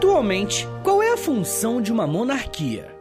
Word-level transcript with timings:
Atualmente, 0.00 0.66
qual 0.82 1.02
é 1.02 1.12
a 1.12 1.16
função 1.18 1.82
de 1.82 1.92
uma 1.92 2.06
monarquia? 2.06 2.96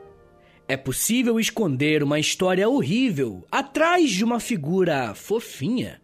É 0.68 0.75
possível 0.75 1.39
esconder 1.39 2.04
uma 2.04 2.20
história 2.20 2.68
horrível 2.68 3.45
atrás 3.50 4.11
de 4.11 4.21
uma 4.21 4.38
figura 4.38 5.15
fofinha? 5.15 6.01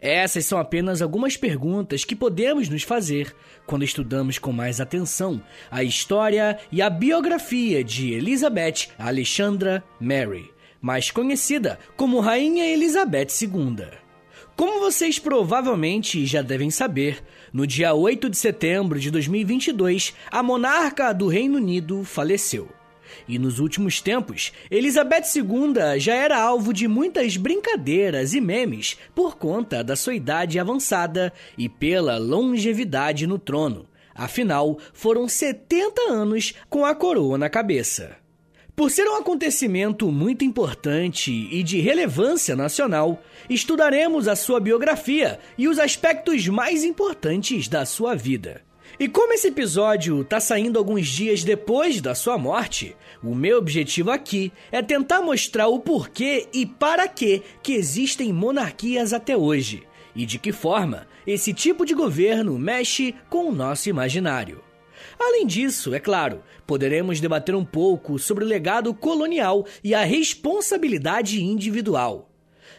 Essas 0.00 0.44
são 0.44 0.58
apenas 0.58 1.00
algumas 1.00 1.36
perguntas 1.36 2.04
que 2.04 2.16
podemos 2.16 2.68
nos 2.68 2.82
fazer 2.82 3.32
quando 3.68 3.84
estudamos 3.84 4.36
com 4.36 4.50
mais 4.50 4.80
atenção 4.80 5.40
a 5.70 5.84
história 5.84 6.58
e 6.72 6.82
a 6.82 6.90
biografia 6.90 7.84
de 7.84 8.12
Elizabeth 8.12 8.88
Alexandra 8.98 9.84
Mary, 10.00 10.50
mais 10.80 11.08
conhecida 11.08 11.78
como 11.96 12.18
Rainha 12.18 12.66
Elizabeth 12.66 13.28
II. 13.40 14.05
Como 14.56 14.80
vocês 14.80 15.18
provavelmente 15.18 16.24
já 16.24 16.40
devem 16.40 16.70
saber, 16.70 17.22
no 17.52 17.66
dia 17.66 17.92
8 17.92 18.30
de 18.30 18.38
setembro 18.38 18.98
de 18.98 19.10
2022, 19.10 20.14
a 20.30 20.42
monarca 20.42 21.12
do 21.12 21.28
Reino 21.28 21.58
Unido 21.58 22.02
faleceu. 22.04 22.66
E 23.28 23.38
nos 23.38 23.58
últimos 23.58 24.00
tempos, 24.00 24.54
Elizabeth 24.70 25.24
II 25.36 26.00
já 26.00 26.14
era 26.14 26.40
alvo 26.40 26.72
de 26.72 26.88
muitas 26.88 27.36
brincadeiras 27.36 28.32
e 28.32 28.40
memes 28.40 28.96
por 29.14 29.36
conta 29.36 29.84
da 29.84 29.94
sua 29.94 30.14
idade 30.14 30.58
avançada 30.58 31.34
e 31.58 31.68
pela 31.68 32.16
longevidade 32.16 33.26
no 33.26 33.38
trono. 33.38 33.86
Afinal, 34.14 34.78
foram 34.94 35.28
70 35.28 36.00
anos 36.10 36.54
com 36.70 36.86
a 36.86 36.94
coroa 36.94 37.36
na 37.36 37.50
cabeça. 37.50 38.16
Por 38.76 38.90
ser 38.90 39.08
um 39.08 39.16
acontecimento 39.16 40.12
muito 40.12 40.44
importante 40.44 41.32
e 41.32 41.62
de 41.62 41.80
relevância 41.80 42.54
nacional, 42.54 43.22
estudaremos 43.48 44.28
a 44.28 44.36
sua 44.36 44.60
biografia 44.60 45.40
e 45.56 45.66
os 45.66 45.78
aspectos 45.78 46.46
mais 46.46 46.84
importantes 46.84 47.68
da 47.68 47.86
sua 47.86 48.14
vida. 48.14 48.60
E 49.00 49.08
como 49.08 49.32
esse 49.32 49.48
episódio 49.48 50.20
está 50.20 50.38
saindo 50.40 50.78
alguns 50.78 51.08
dias 51.08 51.42
depois 51.42 52.02
da 52.02 52.14
sua 52.14 52.36
morte, 52.36 52.94
o 53.22 53.34
meu 53.34 53.56
objetivo 53.56 54.10
aqui 54.10 54.52
é 54.70 54.82
tentar 54.82 55.22
mostrar 55.22 55.68
o 55.68 55.80
porquê 55.80 56.46
e 56.52 56.66
para 56.66 57.08
que 57.08 57.42
que 57.62 57.72
existem 57.72 58.30
monarquias 58.30 59.14
até 59.14 59.34
hoje 59.34 59.84
e 60.14 60.26
de 60.26 60.38
que 60.38 60.52
forma 60.52 61.06
esse 61.26 61.54
tipo 61.54 61.86
de 61.86 61.94
governo 61.94 62.58
mexe 62.58 63.14
com 63.30 63.48
o 63.48 63.54
nosso 63.54 63.88
imaginário. 63.88 64.65
Além 65.18 65.46
disso, 65.46 65.94
é 65.94 66.00
claro, 66.00 66.42
poderemos 66.66 67.20
debater 67.20 67.54
um 67.54 67.64
pouco 67.64 68.18
sobre 68.18 68.44
o 68.44 68.46
legado 68.46 68.92
colonial 68.94 69.66
e 69.82 69.94
a 69.94 70.04
responsabilidade 70.04 71.42
individual. 71.42 72.30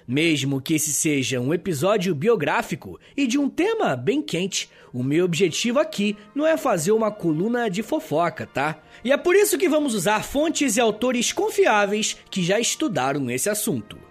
Mesmo 0.08 0.62
que 0.62 0.76
esse 0.76 0.94
seja 0.94 1.40
um 1.40 1.54
episódio 1.54 2.16
biográfico 2.16 3.00
e 3.16 3.28
de 3.28 3.38
um 3.38 3.50
tema 3.50 3.96
bem 3.96 4.22
quente, 4.22 4.70
o 4.94 5.04
meu 5.04 5.26
objetivo 5.26 5.80
aqui 5.80 6.16
não 6.34 6.48
é 6.48 6.56
fazer 6.56 6.94
uma 6.94 7.12
coluna 7.12 7.70
de 7.70 7.84
fofoca, 7.84 8.46
tá? 8.46 8.82
E 9.04 9.12
é 9.12 9.18
por 9.18 9.36
isso 9.36 9.58
que 9.58 9.68
vamos 9.68 9.94
usar 9.94 10.24
fontes 10.24 10.78
e 10.78 10.82
autores 10.82 11.34
confiáveis 11.34 12.16
que 12.32 12.42
já 12.42 12.60
estudaram 12.60 13.30
esse 13.30 13.50
assunto. 13.50 14.07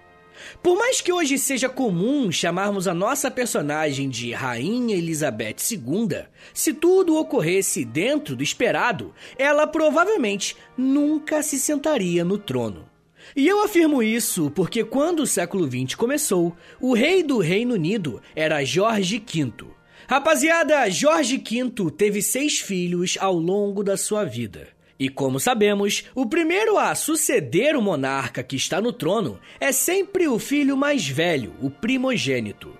Por 0.62 0.76
mais 0.76 1.00
que 1.00 1.12
hoje 1.12 1.38
seja 1.38 1.68
comum 1.68 2.30
chamarmos 2.30 2.88
a 2.88 2.94
nossa 2.94 3.30
personagem 3.30 4.08
de 4.08 4.32
Rainha 4.32 4.96
Elizabeth 4.96 5.56
II, 5.70 6.24
se 6.52 6.72
tudo 6.72 7.16
ocorresse 7.16 7.84
dentro 7.84 8.36
do 8.36 8.42
esperado, 8.42 9.14
ela 9.38 9.66
provavelmente 9.66 10.56
nunca 10.76 11.42
se 11.42 11.58
sentaria 11.58 12.24
no 12.24 12.38
trono. 12.38 12.88
E 13.34 13.46
eu 13.46 13.62
afirmo 13.62 14.02
isso 14.02 14.50
porque 14.50 14.84
quando 14.84 15.20
o 15.20 15.26
século 15.26 15.66
XX 15.66 15.94
começou, 15.94 16.56
o 16.80 16.94
rei 16.94 17.22
do 17.22 17.38
Reino 17.38 17.74
Unido 17.74 18.22
era 18.34 18.64
Jorge 18.64 19.18
V. 19.18 19.66
Rapaziada, 20.08 20.88
Jorge 20.88 21.36
V 21.36 21.90
teve 21.90 22.22
seis 22.22 22.60
filhos 22.60 23.16
ao 23.20 23.34
longo 23.34 23.82
da 23.82 23.96
sua 23.96 24.24
vida. 24.24 24.75
E 24.98 25.08
como 25.10 25.38
sabemos, 25.38 26.04
o 26.14 26.24
primeiro 26.24 26.78
a 26.78 26.94
suceder 26.94 27.76
o 27.76 27.82
monarca 27.82 28.42
que 28.42 28.56
está 28.56 28.80
no 28.80 28.92
trono 28.92 29.38
é 29.60 29.70
sempre 29.70 30.26
o 30.26 30.38
filho 30.38 30.76
mais 30.76 31.06
velho, 31.06 31.52
o 31.60 31.70
primogênito. 31.70 32.76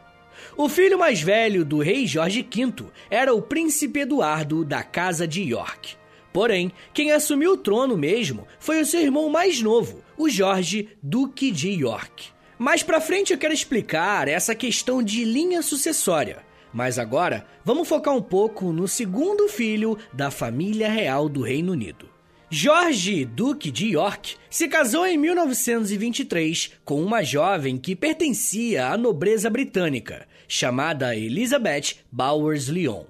O 0.57 0.69
filho 0.69 0.99
mais 0.99 1.21
velho 1.21 1.65
do 1.65 1.81
rei 1.81 2.07
Jorge 2.07 2.41
V 2.43 2.87
era 3.11 3.35
o 3.35 3.43
príncipe 3.43 4.01
Eduardo 4.01 4.65
da 4.65 4.83
Casa 4.83 5.29
de 5.29 5.43
York. 5.43 5.97
Porém, 6.33 6.73
quem 6.95 7.13
assumiu 7.13 7.53
o 7.53 7.57
trono 7.57 7.97
mesmo 7.97 8.47
foi 8.59 8.81
o 8.81 8.87
seu 8.87 9.01
irmão 9.01 9.29
mais 9.29 9.61
novo, 9.61 10.03
o 10.17 10.29
Jorge, 10.29 10.89
Duque 11.03 11.51
de 11.51 11.71
York. 11.71 12.29
Mais 12.59 12.83
pra 12.83 13.03
frente 13.03 13.33
eu 13.35 13.39
quero 13.39 13.53
explicar 13.53 14.29
essa 14.29 14.55
questão 14.55 15.03
de 15.03 15.25
linha 15.25 15.61
sucessória. 15.61 16.39
Mas 16.73 16.99
agora, 16.99 17.47
vamos 17.65 17.89
focar 17.89 18.15
um 18.15 18.23
pouco 18.23 18.73
no 18.73 18.87
segundo 18.87 19.49
filho 19.49 19.97
da 20.13 20.31
família 20.31 20.91
real 20.91 21.29
do 21.29 21.43
Reino 21.43 21.73
Unido. 21.73 22.09
Jorge, 22.49 23.25
Duque 23.25 23.73
de 23.73 23.89
York, 23.89 24.37
se 24.49 24.69
casou 24.69 25.05
em 25.05 25.19
1923 25.19 26.73
com 26.85 27.03
uma 27.03 27.23
jovem 27.25 27.77
que 27.77 27.97
pertencia 27.97 28.87
à 28.87 28.97
nobreza 28.97 29.51
britânica, 29.51 30.27
chamada 30.47 31.17
Elizabeth 31.17 31.97
Bowers 32.11 32.69
Lyon. 32.69 33.05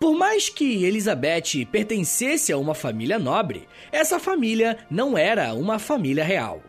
Por 0.00 0.14
mais 0.14 0.48
que 0.48 0.84
Elizabeth 0.84 1.66
pertencesse 1.70 2.52
a 2.52 2.56
uma 2.56 2.74
família 2.74 3.18
nobre, 3.18 3.68
essa 3.90 4.18
família 4.18 4.78
não 4.90 5.18
era 5.18 5.52
uma 5.54 5.78
família 5.78 6.24
real. 6.24 6.62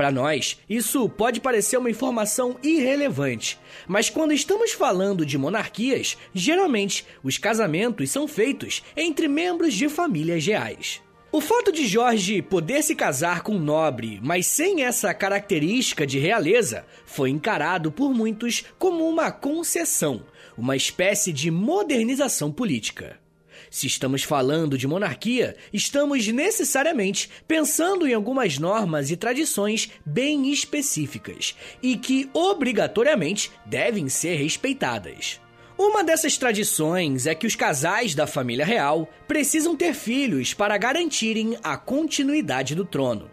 Para 0.00 0.10
nós, 0.10 0.58
isso 0.66 1.06
pode 1.10 1.42
parecer 1.42 1.76
uma 1.76 1.90
informação 1.90 2.56
irrelevante, 2.62 3.60
mas 3.86 4.08
quando 4.08 4.32
estamos 4.32 4.72
falando 4.72 5.26
de 5.26 5.36
monarquias, 5.36 6.16
geralmente 6.32 7.04
os 7.22 7.36
casamentos 7.36 8.08
são 8.08 8.26
feitos 8.26 8.82
entre 8.96 9.28
membros 9.28 9.74
de 9.74 9.90
famílias 9.90 10.46
reais. 10.46 11.02
O 11.30 11.38
fato 11.38 11.70
de 11.70 11.86
Jorge 11.86 12.40
poder 12.40 12.82
se 12.82 12.94
casar 12.94 13.42
com 13.42 13.56
um 13.56 13.58
nobre, 13.58 14.18
mas 14.22 14.46
sem 14.46 14.84
essa 14.84 15.12
característica 15.12 16.06
de 16.06 16.18
realeza, 16.18 16.86
foi 17.04 17.28
encarado 17.28 17.92
por 17.92 18.14
muitos 18.14 18.64
como 18.78 19.06
uma 19.06 19.30
concessão, 19.30 20.24
uma 20.56 20.76
espécie 20.76 21.30
de 21.30 21.50
modernização 21.50 22.50
política. 22.50 23.20
Se 23.70 23.86
estamos 23.86 24.24
falando 24.24 24.76
de 24.76 24.88
monarquia, 24.88 25.56
estamos 25.72 26.26
necessariamente 26.26 27.30
pensando 27.46 28.06
em 28.06 28.12
algumas 28.12 28.58
normas 28.58 29.12
e 29.12 29.16
tradições 29.16 29.90
bem 30.04 30.50
específicas 30.50 31.54
e 31.80 31.96
que 31.96 32.28
obrigatoriamente 32.34 33.48
devem 33.64 34.08
ser 34.08 34.34
respeitadas. 34.34 35.40
Uma 35.78 36.02
dessas 36.02 36.36
tradições 36.36 37.26
é 37.26 37.34
que 37.34 37.46
os 37.46 37.54
casais 37.54 38.12
da 38.12 38.26
família 38.26 38.66
real 38.66 39.08
precisam 39.28 39.76
ter 39.76 39.94
filhos 39.94 40.52
para 40.52 40.76
garantirem 40.76 41.56
a 41.62 41.76
continuidade 41.76 42.74
do 42.74 42.84
trono. 42.84 43.30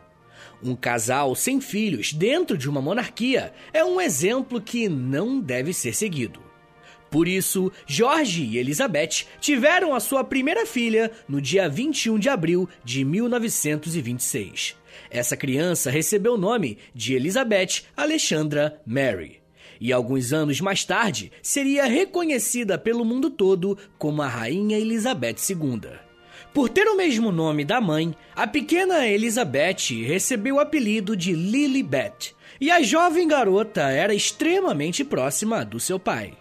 Um 0.63 0.75
casal 0.75 1.35
sem 1.35 1.59
filhos 1.59 2.13
dentro 2.13 2.57
de 2.57 2.69
uma 2.69 2.81
monarquia 2.81 3.53
é 3.73 3.83
um 3.83 3.99
exemplo 3.99 4.61
que 4.61 4.87
não 4.87 5.39
deve 5.39 5.73
ser 5.73 5.93
seguido. 5.95 6.46
Por 7.09 7.27
isso, 7.27 7.71
Jorge 7.85 8.43
e 8.43 8.57
Elizabeth 8.57 9.25
tiveram 9.39 9.93
a 9.93 9.99
sua 9.99 10.23
primeira 10.23 10.65
filha 10.65 11.11
no 11.27 11.41
dia 11.41 11.69
21 11.69 12.19
de 12.19 12.29
abril 12.29 12.67
de 12.83 13.03
1926. 13.05 14.75
Essa 15.09 15.37
criança 15.37 15.89
recebeu 15.89 16.33
o 16.33 16.37
nome 16.37 16.77
de 16.93 17.13
Elizabeth 17.13 17.83
Alexandra 17.95 18.81
Mary. 18.85 19.41
E 19.79 19.93
alguns 19.93 20.33
anos 20.33 20.59
mais 20.59 20.83
tarde 20.83 21.31
seria 21.41 21.85
reconhecida 21.85 22.77
pelo 22.77 23.05
mundo 23.05 23.29
todo 23.29 23.77
como 23.97 24.21
a 24.21 24.27
Rainha 24.27 24.77
Elizabeth 24.77 25.35
II. 25.49 25.91
Por 26.53 26.69
ter 26.69 26.87
o 26.87 26.97
mesmo 26.97 27.31
nome 27.31 27.63
da 27.63 27.79
mãe, 27.79 28.15
a 28.35 28.47
pequena 28.47 29.07
Elizabeth 29.07 30.03
recebeu 30.05 30.55
o 30.55 30.59
apelido 30.59 31.15
de 31.15 31.33
Lilibet, 31.33 32.35
e 32.59 32.71
a 32.71 32.81
jovem 32.81 33.27
garota 33.27 33.81
era 33.83 34.15
extremamente 34.15 35.03
próxima 35.03 35.63
do 35.63 35.79
seu 35.79 35.99
pai. 35.99 36.33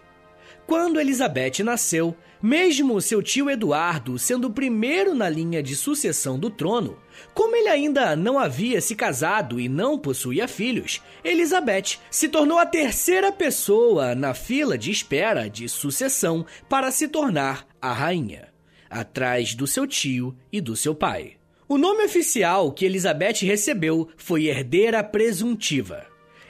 Quando 0.67 0.99
Elizabeth 0.99 1.63
nasceu, 1.63 2.17
mesmo 2.43 3.01
seu 3.01 3.23
tio 3.23 3.49
Eduardo 3.49 4.19
sendo 4.19 4.49
o 4.49 4.53
primeiro 4.53 5.15
na 5.15 5.29
linha 5.29 5.63
de 5.63 5.77
sucessão 5.77 6.37
do 6.37 6.51
trono, 6.51 6.99
como 7.33 7.55
ele 7.55 7.69
ainda 7.69 8.17
não 8.17 8.37
havia 8.37 8.81
se 8.81 8.97
casado 8.97 9.61
e 9.61 9.69
não 9.69 9.97
possuía 9.97 10.49
filhos, 10.49 11.01
Elizabeth 11.23 11.99
se 12.11 12.29
tornou 12.29 12.59
a 12.59 12.67
terceira 12.67 13.31
pessoa 13.31 14.17
na 14.17 14.35
fila 14.35 14.77
de 14.77 14.91
espera 14.91 15.49
de 15.49 15.69
sucessão 15.69 16.45
para 16.69 16.91
se 16.91 17.07
tornar 17.07 17.65
a 17.81 17.93
rainha, 17.93 18.49
atrás 18.91 19.55
do 19.55 19.69
seu 19.69 19.87
tio 19.87 20.37
e 20.53 20.61
do 20.61 20.75
seu 20.75 20.97
pai. 20.97 21.35
O 21.69 21.79
nome 21.79 22.05
oficial 22.05 22.73
que 22.73 22.85
Elizabeth 22.85 23.43
recebeu 23.43 24.09
foi 24.17 24.47
herdeira 24.47 25.03
presuntiva. 25.03 26.07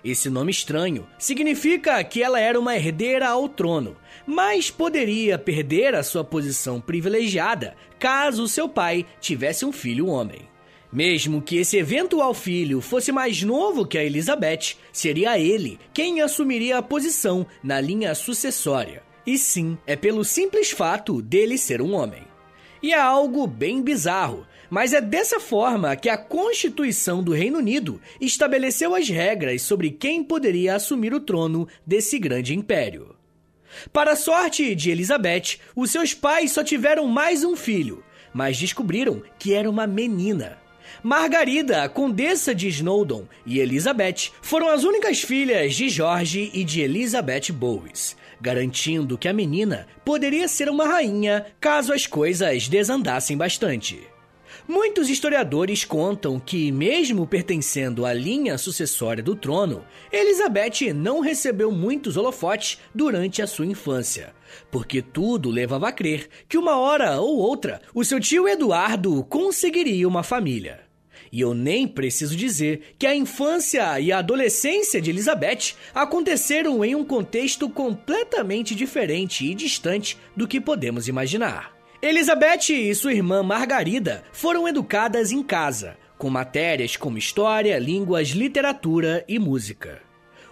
Esse 0.06 0.30
nome 0.30 0.52
estranho 0.52 1.04
significa 1.18 2.02
que 2.04 2.22
ela 2.22 2.38
era 2.38 2.60
uma 2.60 2.76
herdeira 2.76 3.28
ao 3.28 3.48
trono, 3.48 3.96
mas 4.26 4.70
poderia 4.70 5.38
perder 5.38 5.94
a 5.94 6.02
sua 6.02 6.24
posição 6.24 6.80
privilegiada 6.80 7.76
caso 7.98 8.48
seu 8.48 8.68
pai 8.68 9.06
tivesse 9.20 9.64
um 9.64 9.72
filho 9.72 10.08
homem. 10.08 10.40
Mesmo 10.92 11.42
que 11.42 11.56
esse 11.56 11.76
eventual 11.76 12.32
filho 12.32 12.80
fosse 12.80 13.12
mais 13.12 13.42
novo 13.42 13.86
que 13.86 13.98
a 13.98 14.04
Elizabeth, 14.04 14.76
seria 14.92 15.38
ele 15.38 15.78
quem 15.92 16.20
assumiria 16.20 16.78
a 16.78 16.82
posição 16.82 17.46
na 17.62 17.80
linha 17.80 18.14
sucessória. 18.14 19.02
E 19.26 19.36
sim, 19.36 19.76
é 19.86 19.96
pelo 19.96 20.24
simples 20.24 20.70
fato 20.70 21.20
dele 21.20 21.58
ser 21.58 21.82
um 21.82 21.94
homem. 21.94 22.22
E 22.82 22.92
é 22.92 23.00
algo 23.00 23.46
bem 23.46 23.82
bizarro, 23.82 24.46
mas 24.70 24.92
é 24.92 25.00
dessa 25.00 25.40
forma 25.40 25.96
que 25.96 26.08
a 26.08 26.16
Constituição 26.16 27.22
do 27.22 27.32
Reino 27.32 27.58
Unido 27.58 28.00
estabeleceu 28.20 28.94
as 28.94 29.08
regras 29.08 29.62
sobre 29.62 29.90
quem 29.90 30.22
poderia 30.22 30.76
assumir 30.76 31.12
o 31.12 31.20
trono 31.20 31.66
desse 31.84 32.18
grande 32.18 32.54
império. 32.54 33.15
Para 33.92 34.12
a 34.12 34.16
sorte 34.16 34.74
de 34.74 34.90
Elizabeth, 34.90 35.58
os 35.74 35.90
seus 35.90 36.14
pais 36.14 36.52
só 36.52 36.62
tiveram 36.62 37.06
mais 37.06 37.44
um 37.44 37.56
filho, 37.56 38.04
mas 38.32 38.58
descobriram 38.58 39.22
que 39.38 39.54
era 39.54 39.68
uma 39.68 39.86
menina. 39.86 40.58
Margarida, 41.02 41.84
a 41.84 41.88
condessa 41.88 42.54
de 42.54 42.68
Snowdon, 42.68 43.26
e 43.44 43.60
Elizabeth 43.60 44.30
foram 44.40 44.68
as 44.68 44.84
únicas 44.84 45.20
filhas 45.20 45.74
de 45.74 45.88
George 45.88 46.50
e 46.52 46.64
de 46.64 46.80
Elizabeth 46.80 47.52
Bowes, 47.52 48.16
garantindo 48.40 49.18
que 49.18 49.28
a 49.28 49.32
menina 49.32 49.86
poderia 50.04 50.48
ser 50.48 50.68
uma 50.68 50.86
rainha 50.86 51.46
caso 51.60 51.92
as 51.92 52.06
coisas 52.06 52.68
desandassem 52.68 53.36
bastante. 53.36 54.15
Muitos 54.68 55.08
historiadores 55.08 55.84
contam 55.84 56.40
que, 56.40 56.72
mesmo 56.72 57.24
pertencendo 57.24 58.04
à 58.04 58.12
linha 58.12 58.58
sucessória 58.58 59.22
do 59.22 59.36
trono, 59.36 59.84
Elizabeth 60.10 60.92
não 60.92 61.20
recebeu 61.20 61.70
muitos 61.70 62.16
holofotes 62.16 62.80
durante 62.92 63.40
a 63.40 63.46
sua 63.46 63.64
infância, 63.64 64.34
porque 64.68 65.00
tudo 65.00 65.50
levava 65.50 65.88
a 65.88 65.92
crer 65.92 66.28
que 66.48 66.58
uma 66.58 66.78
hora 66.78 67.20
ou 67.20 67.38
outra 67.38 67.80
o 67.94 68.04
seu 68.04 68.18
tio 68.18 68.48
Eduardo 68.48 69.22
conseguiria 69.24 70.08
uma 70.08 70.24
família. 70.24 70.80
E 71.30 71.40
eu 71.40 71.54
nem 71.54 71.86
preciso 71.86 72.34
dizer 72.34 72.94
que 72.98 73.06
a 73.06 73.14
infância 73.14 74.00
e 74.00 74.10
a 74.10 74.18
adolescência 74.18 75.00
de 75.00 75.10
Elizabeth 75.10 75.74
aconteceram 75.94 76.84
em 76.84 76.94
um 76.94 77.04
contexto 77.04 77.70
completamente 77.70 78.74
diferente 78.74 79.46
e 79.46 79.54
distante 79.54 80.18
do 80.36 80.48
que 80.48 80.60
podemos 80.60 81.06
imaginar. 81.06 81.75
Elizabeth 82.08 82.70
e 82.70 82.94
sua 82.94 83.12
irmã 83.12 83.42
Margarida 83.42 84.22
foram 84.30 84.68
educadas 84.68 85.32
em 85.32 85.42
casa, 85.42 85.96
com 86.16 86.30
matérias 86.30 86.96
como 86.96 87.18
história, 87.18 87.76
línguas, 87.80 88.28
literatura 88.28 89.24
e 89.26 89.40
música. 89.40 90.00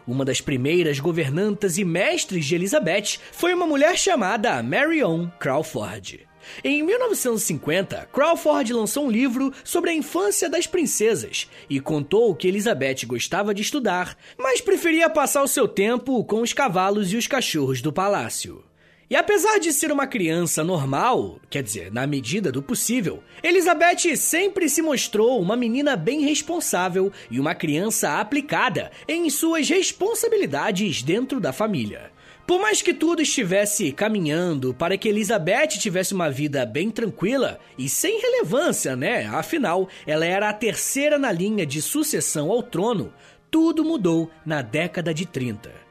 Uma 0.04 0.24
das 0.24 0.40
primeiras 0.40 0.98
governantas 0.98 1.78
e 1.78 1.84
mestres 1.84 2.44
de 2.44 2.56
Elizabeth 2.56 3.20
foi 3.30 3.54
uma 3.54 3.68
mulher 3.68 3.96
chamada 3.96 4.60
Marion 4.64 5.28
Crawford. 5.38 6.26
Em 6.64 6.82
1950, 6.82 8.08
Crawford 8.12 8.72
lançou 8.72 9.06
um 9.06 9.10
livro 9.10 9.52
sobre 9.62 9.90
a 9.90 9.94
infância 9.94 10.50
das 10.50 10.66
princesas 10.66 11.48
e 11.70 11.78
contou 11.78 12.34
que 12.34 12.48
Elizabeth 12.48 13.06
gostava 13.06 13.54
de 13.54 13.62
estudar, 13.62 14.18
mas 14.36 14.60
preferia 14.60 15.08
passar 15.08 15.44
o 15.44 15.48
seu 15.48 15.68
tempo 15.68 16.24
com 16.24 16.40
os 16.40 16.52
cavalos 16.52 17.12
e 17.12 17.16
os 17.16 17.28
cachorros 17.28 17.80
do 17.80 17.92
palácio. 17.92 18.64
E 19.08 19.16
apesar 19.16 19.58
de 19.58 19.70
ser 19.70 19.92
uma 19.92 20.06
criança 20.06 20.64
normal, 20.64 21.38
quer 21.50 21.62
dizer, 21.62 21.92
na 21.92 22.06
medida 22.06 22.50
do 22.50 22.62
possível, 22.62 23.22
Elizabeth 23.42 24.16
sempre 24.16 24.66
se 24.68 24.80
mostrou 24.80 25.40
uma 25.42 25.56
menina 25.56 25.94
bem 25.94 26.22
responsável 26.22 27.12
e 27.30 27.38
uma 27.38 27.54
criança 27.54 28.18
aplicada 28.18 28.90
em 29.06 29.28
suas 29.28 29.68
responsabilidades 29.68 31.02
dentro 31.02 31.38
da 31.38 31.52
família. 31.52 32.12
Por 32.46 32.60
mais 32.60 32.80
que 32.80 32.94
tudo 32.94 33.22
estivesse 33.22 33.92
caminhando 33.92 34.72
para 34.72 34.96
que 34.96 35.08
Elizabeth 35.08 35.78
tivesse 35.78 36.14
uma 36.14 36.30
vida 36.30 36.64
bem 36.64 36.90
tranquila 36.90 37.58
e 37.78 37.88
sem 37.88 38.20
relevância, 38.20 38.96
né? 38.96 39.26
Afinal, 39.26 39.88
ela 40.06 40.26
era 40.26 40.48
a 40.48 40.52
terceira 40.52 41.18
na 41.18 41.32
linha 41.32 41.64
de 41.64 41.80
sucessão 41.80 42.50
ao 42.50 42.62
trono, 42.62 43.12
tudo 43.50 43.84
mudou 43.84 44.30
na 44.44 44.60
década 44.60 45.14
de 45.14 45.24
30. 45.24 45.83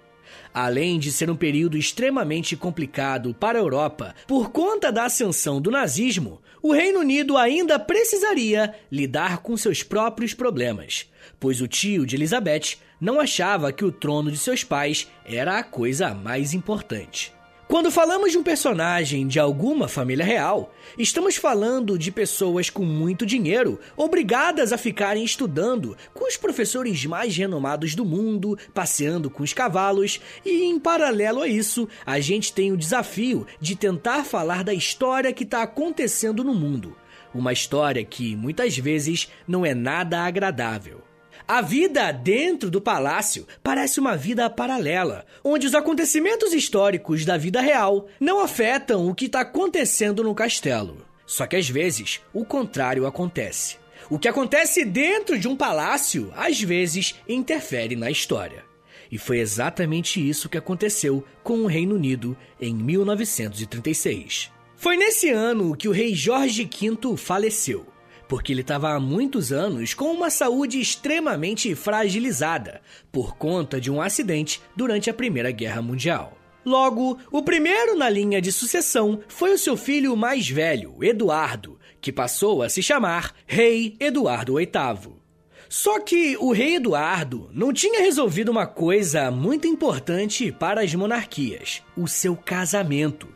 Além 0.53 0.99
de 0.99 1.11
ser 1.11 1.31
um 1.31 1.35
período 1.35 1.77
extremamente 1.77 2.55
complicado 2.55 3.33
para 3.33 3.57
a 3.57 3.61
Europa 3.61 4.13
por 4.27 4.51
conta 4.51 4.91
da 4.91 5.05
ascensão 5.05 5.59
do 5.59 5.71
nazismo, 5.71 6.41
o 6.61 6.71
Reino 6.71 6.99
Unido 6.99 7.35
ainda 7.37 7.79
precisaria 7.79 8.73
lidar 8.91 9.39
com 9.39 9.57
seus 9.57 9.81
próprios 9.81 10.33
problemas, 10.33 11.09
pois 11.39 11.59
o 11.59 11.67
tio 11.67 12.05
de 12.05 12.15
Elizabeth 12.15 12.77
não 13.01 13.19
achava 13.19 13.73
que 13.73 13.83
o 13.83 13.91
trono 13.91 14.31
de 14.31 14.37
seus 14.37 14.63
pais 14.63 15.07
era 15.25 15.57
a 15.57 15.63
coisa 15.63 16.13
mais 16.13 16.53
importante. 16.53 17.33
Quando 17.67 17.89
falamos 17.89 18.31
de 18.31 18.37
um 18.37 18.43
personagem 18.43 19.25
de 19.25 19.39
alguma 19.39 19.87
família 19.87 20.23
real, 20.23 20.71
estamos 20.97 21.37
falando 21.37 21.97
de 21.97 22.11
pessoas 22.11 22.69
com 22.69 22.83
muito 22.83 23.25
dinheiro, 23.25 23.79
obrigadas 23.95 24.71
a 24.71 24.77
ficarem 24.77 25.23
estudando 25.23 25.97
com 26.13 26.27
os 26.27 26.37
professores 26.37 27.03
mais 27.05 27.35
renomados 27.35 27.95
do 27.95 28.05
mundo, 28.05 28.57
passeando 28.73 29.29
com 29.29 29.41
os 29.43 29.53
cavalos, 29.53 30.19
e 30.45 30.63
em 30.65 30.77
paralelo 30.77 31.41
a 31.41 31.47
isso, 31.47 31.87
a 32.05 32.19
gente 32.19 32.53
tem 32.53 32.71
o 32.71 32.77
desafio 32.77 33.47
de 33.59 33.75
tentar 33.75 34.23
falar 34.23 34.63
da 34.63 34.73
história 34.73 35.33
que 35.33 35.43
está 35.43 35.63
acontecendo 35.63 36.43
no 36.43 36.53
mundo. 36.53 36.95
Uma 37.33 37.53
história 37.53 38.03
que 38.05 38.35
muitas 38.35 38.77
vezes 38.77 39.31
não 39.47 39.65
é 39.65 39.73
nada 39.73 40.19
agradável. 40.19 41.02
A 41.45 41.61
vida 41.61 42.09
dentro 42.11 42.71
do 42.71 42.79
palácio 42.79 43.45
parece 43.61 43.99
uma 43.99 44.15
vida 44.15 44.49
paralela, 44.49 45.25
onde 45.43 45.67
os 45.67 45.75
acontecimentos 45.75 46.53
históricos 46.53 47.25
da 47.25 47.35
vida 47.35 47.59
real 47.59 48.07
não 48.17 48.39
afetam 48.39 49.07
o 49.09 49.13
que 49.13 49.25
está 49.25 49.41
acontecendo 49.41 50.23
no 50.23 50.33
castelo. 50.33 51.05
Só 51.25 51.45
que 51.45 51.57
às 51.57 51.67
vezes 51.67 52.21
o 52.33 52.45
contrário 52.45 53.05
acontece. 53.05 53.77
O 54.09 54.17
que 54.17 54.29
acontece 54.29 54.85
dentro 54.85 55.37
de 55.37 55.47
um 55.47 55.55
palácio 55.55 56.31
às 56.35 56.61
vezes 56.61 57.15
interfere 57.27 57.95
na 57.95 58.09
história. 58.09 58.63
E 59.11 59.17
foi 59.17 59.39
exatamente 59.39 60.25
isso 60.25 60.47
que 60.47 60.57
aconteceu 60.57 61.25
com 61.43 61.59
o 61.59 61.67
Reino 61.67 61.95
Unido 61.95 62.37
em 62.59 62.73
1936. 62.73 64.49
Foi 64.77 64.95
nesse 64.95 65.29
ano 65.29 65.75
que 65.75 65.89
o 65.89 65.91
rei 65.91 66.15
Jorge 66.15 66.63
V 66.63 67.17
faleceu 67.17 67.92
porque 68.27 68.51
ele 68.51 68.61
estava 68.61 68.93
há 68.93 68.99
muitos 68.99 69.51
anos 69.51 69.93
com 69.93 70.11
uma 70.11 70.29
saúde 70.29 70.79
extremamente 70.79 71.73
fragilizada 71.75 72.81
por 73.11 73.35
conta 73.35 73.79
de 73.79 73.91
um 73.91 74.01
acidente 74.01 74.61
durante 74.75 75.09
a 75.09 75.13
Primeira 75.13 75.51
Guerra 75.51 75.81
Mundial. 75.81 76.37
Logo, 76.65 77.17
o 77.31 77.43
primeiro 77.43 77.95
na 77.95 78.09
linha 78.09 78.41
de 78.41 78.51
sucessão 78.51 79.19
foi 79.27 79.53
o 79.53 79.57
seu 79.57 79.75
filho 79.75 80.15
mais 80.15 80.47
velho, 80.49 80.95
Eduardo, 81.03 81.77
que 81.99 82.11
passou 82.11 82.61
a 82.61 82.69
se 82.69 82.81
chamar 82.81 83.33
Rei 83.45 83.95
Eduardo 83.99 84.55
VIII. 84.55 85.23
Só 85.67 85.99
que 85.99 86.37
o 86.37 86.51
rei 86.51 86.75
Eduardo 86.75 87.49
não 87.51 87.73
tinha 87.73 88.01
resolvido 88.01 88.49
uma 88.49 88.67
coisa 88.67 89.31
muito 89.31 89.67
importante 89.67 90.51
para 90.51 90.81
as 90.81 90.93
monarquias: 90.93 91.81
o 91.97 92.07
seu 92.07 92.35
casamento. 92.35 93.27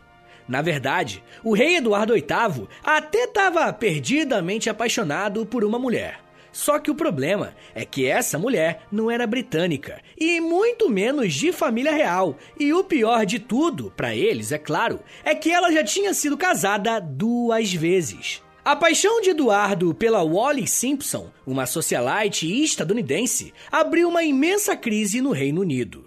Na 0.47 0.61
verdade, 0.61 1.23
o 1.43 1.53
rei 1.53 1.77
Eduardo 1.77 2.13
VIII 2.13 2.67
até 2.83 3.25
estava 3.25 3.71
perdidamente 3.73 4.69
apaixonado 4.69 5.45
por 5.45 5.65
uma 5.65 5.77
mulher. 5.77 6.19
Só 6.51 6.79
que 6.79 6.89
o 6.89 6.95
problema 6.95 7.53
é 7.75 7.85
que 7.85 8.07
essa 8.07 8.39
mulher 8.39 8.81
não 8.91 9.11
era 9.11 9.27
britânica 9.27 10.01
e 10.17 10.41
muito 10.41 10.89
menos 10.89 11.33
de 11.33 11.51
família 11.51 11.91
real. 11.91 12.35
E 12.59 12.73
o 12.73 12.83
pior 12.83 13.27
de 13.27 13.37
tudo, 13.37 13.93
para 13.95 14.15
eles, 14.15 14.51
é 14.51 14.57
claro, 14.57 14.99
é 15.23 15.35
que 15.35 15.51
ela 15.51 15.71
já 15.71 15.83
tinha 15.83 16.15
sido 16.15 16.35
casada 16.35 16.99
duas 16.99 17.71
vezes. 17.71 18.41
A 18.65 18.75
paixão 18.75 19.21
de 19.21 19.29
Eduardo 19.29 19.93
pela 19.93 20.25
Wally 20.25 20.67
Simpson, 20.67 21.31
uma 21.45 21.65
socialite 21.65 22.63
estadunidense, 22.63 23.53
abriu 23.71 24.09
uma 24.09 24.23
imensa 24.23 24.75
crise 24.75 25.21
no 25.21 25.31
Reino 25.31 25.61
Unido. 25.61 26.06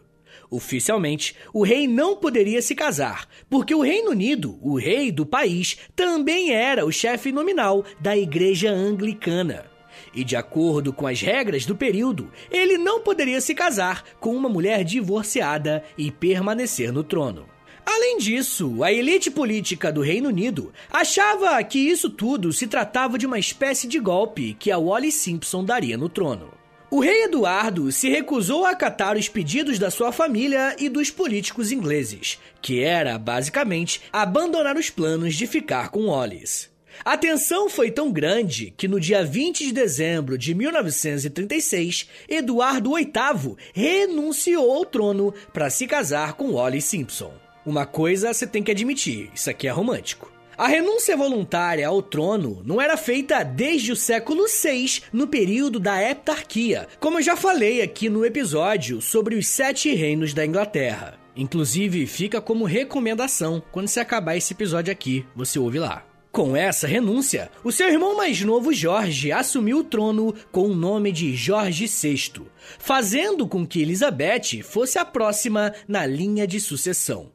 Oficialmente, 0.51 1.37
o 1.55 1.63
rei 1.63 1.87
não 1.87 2.17
poderia 2.17 2.61
se 2.61 2.75
casar, 2.75 3.29
porque 3.49 3.73
o 3.73 3.83
Reino 3.83 4.11
Unido, 4.11 4.59
o 4.61 4.77
rei 4.77 5.13
do 5.13 5.25
país, 5.25 5.77
também 5.95 6.51
era 6.53 6.85
o 6.85 6.91
chefe 6.91 7.31
nominal 7.31 7.85
da 8.01 8.17
Igreja 8.17 8.69
Anglicana. 8.69 9.71
E 10.13 10.25
de 10.25 10.35
acordo 10.35 10.93
com 10.93 11.07
as 11.07 11.21
regras 11.21 11.65
do 11.65 11.77
período, 11.77 12.33
ele 12.51 12.77
não 12.77 13.01
poderia 13.01 13.41
se 13.41 13.55
casar 13.55 14.03
com 14.19 14.35
uma 14.35 14.49
mulher 14.49 14.83
divorciada 14.83 15.85
e 15.97 16.11
permanecer 16.11 16.93
no 16.93 17.05
trono. 17.05 17.47
Além 17.87 18.19
disso, 18.19 18.83
a 18.83 18.93
elite 18.93 19.31
política 19.31 19.93
do 19.93 20.01
Reino 20.01 20.29
Unido 20.29 20.73
achava 20.91 21.63
que 21.63 21.79
isso 21.79 22.11
tudo 22.11 22.53
se 22.53 22.67
tratava 22.67 23.17
de 23.17 23.27
uma 23.27 23.39
espécie 23.39 23.87
de 23.87 24.01
golpe 24.01 24.55
que 24.59 24.71
a 24.71 24.79
Wally 24.79 25.13
Simpson 25.13 25.65
daria 25.65 25.97
no 25.97 26.09
trono. 26.09 26.60
O 26.91 26.99
rei 26.99 27.23
Eduardo 27.23 27.93
se 27.93 28.09
recusou 28.09 28.67
a 28.67 28.71
acatar 28.71 29.17
os 29.17 29.29
pedidos 29.29 29.79
da 29.79 29.93
sua 29.93 30.11
família 30.11 30.75
e 30.77 30.89
dos 30.89 31.09
políticos 31.09 31.71
ingleses, 31.71 32.41
que 32.61 32.83
era, 32.83 33.17
basicamente, 33.17 34.03
abandonar 34.13 34.77
os 34.77 34.91
planos 34.91 35.37
de 35.37 35.47
ficar 35.47 35.91
com 35.91 36.07
Wallis. 36.07 36.69
A 37.05 37.17
tensão 37.17 37.69
foi 37.69 37.93
tão 37.93 38.11
grande 38.11 38.75
que 38.77 38.89
no 38.89 38.99
dia 38.99 39.25
20 39.25 39.67
de 39.67 39.73
dezembro 39.73 40.37
de 40.37 40.53
1936, 40.53 42.09
Eduardo 42.29 42.95
VIII 42.97 43.57
renunciou 43.73 44.73
ao 44.73 44.85
trono 44.85 45.33
para 45.53 45.71
se 45.71 45.87
casar 45.87 46.33
com 46.33 46.55
Wallis 46.55 46.87
Simpson. 46.87 47.33
Uma 47.65 47.87
coisa 47.87 48.35
você 48.35 48.49
tem 48.49 48.65
que 48.65 48.73
admitir, 48.73 49.31
isso 49.33 49.49
aqui 49.49 49.69
é 49.69 49.71
romântico. 49.71 50.30
A 50.61 50.69
renúncia 50.69 51.17
voluntária 51.17 51.89
ao 51.89 52.03
trono 52.03 52.61
não 52.67 52.83
era 52.83 52.95
feita 52.95 53.43
desde 53.43 53.93
o 53.93 53.97
século 53.97 54.45
VI, 54.45 55.05
no 55.11 55.27
período 55.27 55.81
da 55.81 56.03
heptarquia, 56.03 56.87
como 57.01 57.17
eu 57.17 57.23
já 57.23 57.35
falei 57.35 57.81
aqui 57.81 58.11
no 58.11 58.27
episódio 58.27 59.01
sobre 59.01 59.37
os 59.37 59.47
sete 59.47 59.95
reinos 59.95 60.35
da 60.35 60.45
Inglaterra. 60.45 61.19
Inclusive, 61.35 62.07
fica 62.07 62.43
como 62.43 62.67
recomendação, 62.67 63.63
quando 63.73 63.89
se 63.89 64.01
acabar 64.01 64.37
esse 64.37 64.53
episódio 64.53 64.93
aqui, 64.93 65.25
você 65.35 65.59
ouve 65.59 65.79
lá. 65.79 66.05
Com 66.31 66.55
essa 66.55 66.87
renúncia, 66.87 67.51
o 67.65 67.73
seu 67.73 67.89
irmão 67.89 68.15
mais 68.15 68.43
novo 68.43 68.71
Jorge 68.71 69.33
assumiu 69.33 69.79
o 69.79 69.85
trono 69.85 70.35
com 70.53 70.65
o 70.65 70.77
nome 70.77 71.11
de 71.11 71.35
Jorge 71.35 71.87
VI, 71.87 72.43
fazendo 72.79 73.49
com 73.49 73.67
que 73.67 73.81
Elizabeth 73.81 74.63
fosse 74.63 74.99
a 74.99 75.07
próxima 75.07 75.73
na 75.89 76.05
linha 76.05 76.47
de 76.47 76.61
sucessão. 76.61 77.33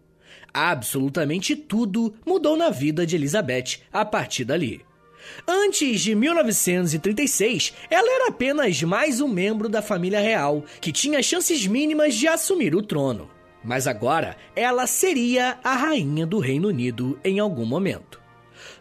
Absolutamente 0.58 1.54
tudo 1.54 2.14
mudou 2.26 2.56
na 2.56 2.70
vida 2.70 3.06
de 3.06 3.18
Elizabeth 3.18 3.82
a 3.92 4.06
partir 4.06 4.46
dali. 4.46 4.86
Antes 5.46 6.00
de 6.00 6.16
1936, 6.16 7.74
ela 7.90 8.10
era 8.10 8.30
apenas 8.30 8.82
mais 8.82 9.20
um 9.20 9.28
membro 9.28 9.68
da 9.68 9.82
família 9.82 10.22
real, 10.22 10.64
que 10.80 10.94
tinha 10.94 11.22
chances 11.22 11.68
mínimas 11.68 12.16
de 12.16 12.30
assumir 12.30 12.74
o 12.74 12.82
trono. 12.82 13.30
Mas 13.62 13.86
agora, 13.86 14.38
ela 14.56 14.88
seria 14.88 15.60
a 15.62 15.76
rainha 15.76 16.26
do 16.26 16.40
Reino 16.40 16.70
Unido 16.70 17.20
em 17.22 17.38
algum 17.38 17.66
momento. 17.66 18.22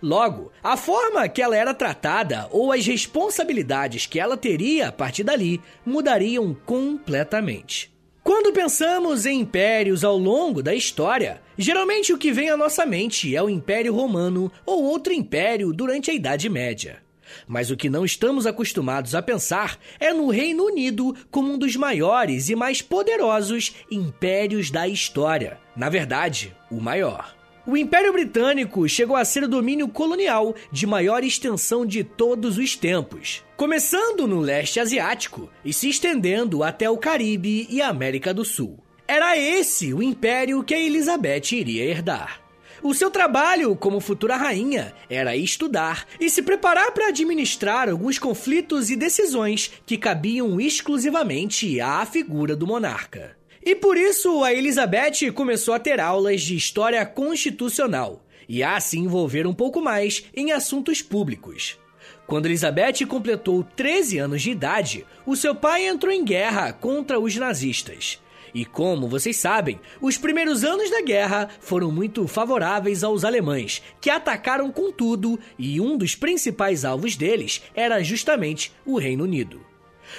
Logo, 0.01 0.53
a 0.63 0.77
forma 0.77 1.29
que 1.29 1.43
ela 1.43 1.57
era 1.57 1.75
tratada 1.75 2.49
ou 2.53 2.71
as 2.71 2.87
responsabilidades 2.87 4.07
que 4.07 4.21
ela 4.21 4.37
teria 4.37 4.91
a 4.91 4.93
partir 4.93 5.25
dali 5.25 5.61
mudariam 5.85 6.55
completamente. 6.65 7.94
Quando 8.25 8.55
pensamos 8.55 9.27
em 9.27 9.41
impérios 9.41 10.03
ao 10.03 10.17
longo 10.17 10.63
da 10.63 10.75
história, 10.75 11.43
geralmente 11.59 12.11
o 12.11 12.17
que 12.17 12.33
vem 12.33 12.49
à 12.49 12.57
nossa 12.57 12.87
mente 12.87 13.37
é 13.37 13.43
o 13.43 13.51
Império 13.51 13.95
Romano 13.95 14.51
ou 14.65 14.83
outro 14.83 15.13
império 15.13 15.75
durante 15.75 16.11
a 16.11 16.15
Idade 16.15 16.49
Média. 16.49 17.03
Mas 17.47 17.71
o 17.71 17.77
que 17.77 17.91
não 17.91 18.03
estamos 18.03 18.47
acostumados 18.47 19.15
a 19.15 19.21
pensar 19.21 19.79
é 20.01 20.11
no 20.15 20.31
Reino 20.31 20.65
Unido 20.65 21.15
como 21.31 21.53
um 21.53 21.59
dos 21.59 21.77
maiores 21.77 22.49
e 22.49 22.57
mais 22.57 22.81
poderosos 22.81 23.75
impérios 23.91 24.71
da 24.71 24.89
história. 24.89 25.59
Na 25.77 25.91
verdade, 25.91 26.57
o 26.71 26.81
maior. 26.81 27.37
O 27.67 27.79
Império 27.79 28.13
Britânico 28.13 28.87
chegou 28.87 29.17
a 29.17 29.25
ser 29.25 29.45
o 29.45 29.49
domínio 29.49 29.89
colonial 29.89 30.55
de 30.71 30.87
maior 30.87 31.25
extensão 31.25 31.87
de 31.87 32.05
todos 32.05 32.59
os 32.59 32.77
tempos, 32.77 33.43
começando 33.57 34.27
no 34.27 34.39
leste 34.39 34.79
asiático 34.79 35.51
e 35.65 35.73
se 35.73 35.89
estendendo 35.89 36.63
até 36.63 36.91
o 36.91 36.99
Caribe 36.99 37.67
e 37.71 37.81
América 37.81 38.35
do 38.35 38.45
Sul. 38.45 38.79
Era 39.09 39.39
esse 39.39 39.95
o 39.95 40.03
império 40.03 40.63
que 40.63 40.75
a 40.75 40.79
Elizabeth 40.79 41.53
iria 41.53 41.85
herdar. 41.85 42.43
O 42.83 42.93
seu 42.93 43.11
trabalho 43.11 43.75
como 43.75 43.99
futura 43.99 44.37
rainha 44.37 44.93
era 45.09 45.35
estudar 45.35 46.07
e 46.21 46.29
se 46.29 46.43
preparar 46.43 46.93
para 46.93 47.09
administrar 47.09 47.89
alguns 47.89 48.19
conflitos 48.19 48.91
e 48.91 48.97
decisões 48.97 49.73
que 49.87 49.97
cabiam 49.97 50.61
exclusivamente 50.61 51.81
à 51.81 52.05
figura 52.05 52.55
do 52.55 52.67
monarca. 52.67 53.35
E 53.65 53.75
por 53.75 53.97
isso 53.97 54.45
a 54.45 54.53
Elizabeth 54.53 55.33
começou 55.33 55.73
a 55.73 55.79
ter 55.79 55.99
aulas 55.99 56.43
de 56.43 56.55
história 56.55 57.05
constitucional 57.07 58.23
e 58.47 58.63
a 58.63 58.79
se 58.79 58.99
envolver 58.99 59.47
um 59.47 59.55
pouco 59.55 59.81
mais 59.81 60.25
em 60.37 60.53
assuntos 60.53 61.01
públicos. 61.01 61.79
Quando 62.27 62.45
Elizabeth 62.45 63.07
completou 63.09 63.65
13 63.65 64.19
anos 64.19 64.43
de 64.43 64.51
idade, 64.51 65.07
o 65.25 65.35
seu 65.35 65.55
pai 65.55 65.87
entrou 65.87 66.13
em 66.13 66.23
guerra 66.23 66.75
contra 66.75 67.19
os 67.19 67.35
nazistas. 67.37 68.23
E 68.55 68.65
como 68.65 69.09
vocês 69.09 69.37
sabem, 69.37 69.81
os 70.01 70.17
primeiros 70.17 70.63
anos 70.63 70.91
da 70.91 71.01
guerra 71.01 71.49
foram 71.59 71.91
muito 71.91 72.29
favoráveis 72.29 73.03
aos 73.03 73.25
alemães, 73.25 73.83
que 74.01 74.11
atacaram 74.11 74.71
com 74.71 74.93
tudo, 74.93 75.41
e 75.59 75.81
um 75.81 75.97
dos 75.97 76.15
principais 76.15 76.85
alvos 76.85 77.17
deles 77.17 77.63
era 77.75 78.03
justamente 78.03 78.73
o 78.87 78.99
Reino 78.99 79.25
Unido. 79.25 79.74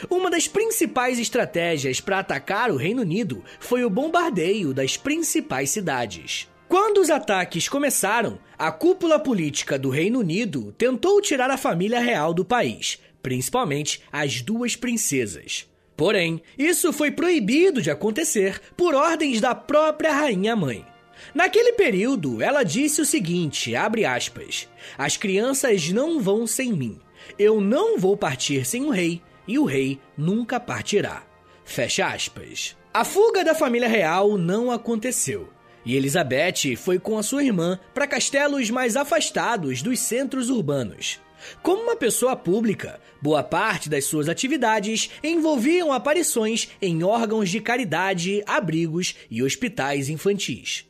Uma 0.10 0.30
das 0.30 0.48
principais 0.48 1.20
estratégias 1.20 2.00
para 2.00 2.20
atacar 2.20 2.72
o 2.72 2.76
Reino 2.76 3.02
Unido 3.02 3.44
foi 3.60 3.84
o 3.84 3.90
bombardeio 3.90 4.74
das 4.74 4.98
principais 4.98 5.70
cidades. 5.70 6.50
Quando 6.68 7.00
os 7.00 7.10
ataques 7.10 7.70
começaram, 7.70 8.40
a 8.58 8.72
cúpula 8.72 9.20
política 9.20 9.78
do 9.78 9.90
Reino 9.90 10.20
Unido 10.20 10.74
tentou 10.78 11.22
tirar 11.22 11.50
a 11.50 11.58
família 11.58 12.00
real 12.00 12.34
do 12.34 12.44
país, 12.44 13.00
principalmente 13.22 14.02
as 14.12 14.42
duas 14.42 14.76
princesas. 14.76 15.70
Porém, 15.96 16.42
isso 16.58 16.92
foi 16.92 17.12
proibido 17.12 17.82
de 17.82 17.90
acontecer 17.90 18.60
por 18.76 18.94
ordens 18.94 19.40
da 19.40 19.56
própria 19.56 20.14
rainha 20.14 20.56
mãe. 20.56 20.86
Naquele 21.34 21.74
período, 21.74 22.42
ela 22.42 22.64
disse 22.64 23.00
o 23.00 23.06
seguinte, 23.06 23.76
abre 23.76 24.04
aspas: 24.04 24.68
As 24.98 25.16
crianças 25.16 25.90
não 25.90 26.20
vão 26.20 26.46
sem 26.46 26.74
mim. 26.74 27.00
Eu 27.40 27.62
não 27.62 27.98
vou 27.98 28.18
partir 28.18 28.66
sem 28.66 28.84
o 28.84 28.90
rei 28.90 29.22
e 29.48 29.58
o 29.60 29.66
rei 29.66 30.00
nunca 30.18 30.60
partirá. 30.60 31.24
Fecha 31.64 32.08
aspas. 32.08 32.76
A 32.94 33.04
fuga 33.04 33.44
da 33.44 33.54
família 33.54 33.88
real 33.88 34.38
não 34.38 34.72
aconteceu. 34.72 35.50
E 35.86 35.96
Elizabeth 35.96 36.76
foi 36.78 36.98
com 36.98 37.18
a 37.18 37.24
sua 37.24 37.44
irmã 37.44 37.80
para 37.94 38.08
castelos 38.08 38.70
mais 38.70 38.96
afastados 38.96 39.82
dos 39.82 40.00
centros 40.00 40.50
urbanos. 40.50 41.20
Como 41.62 41.84
uma 41.84 41.96
pessoa 41.96 42.36
pública, 42.36 43.00
boa 43.22 43.44
parte 43.44 43.90
das 43.90 44.06
suas 44.06 44.28
atividades 44.28 45.12
envolviam 45.24 45.94
aparições 45.94 46.70
em 46.82 47.04
órgãos 47.04 47.50
de 47.50 47.60
caridade, 47.60 48.44
abrigos 48.48 49.16
e 49.30 49.44
hospitais 49.44 50.10
infantis. 50.10 50.86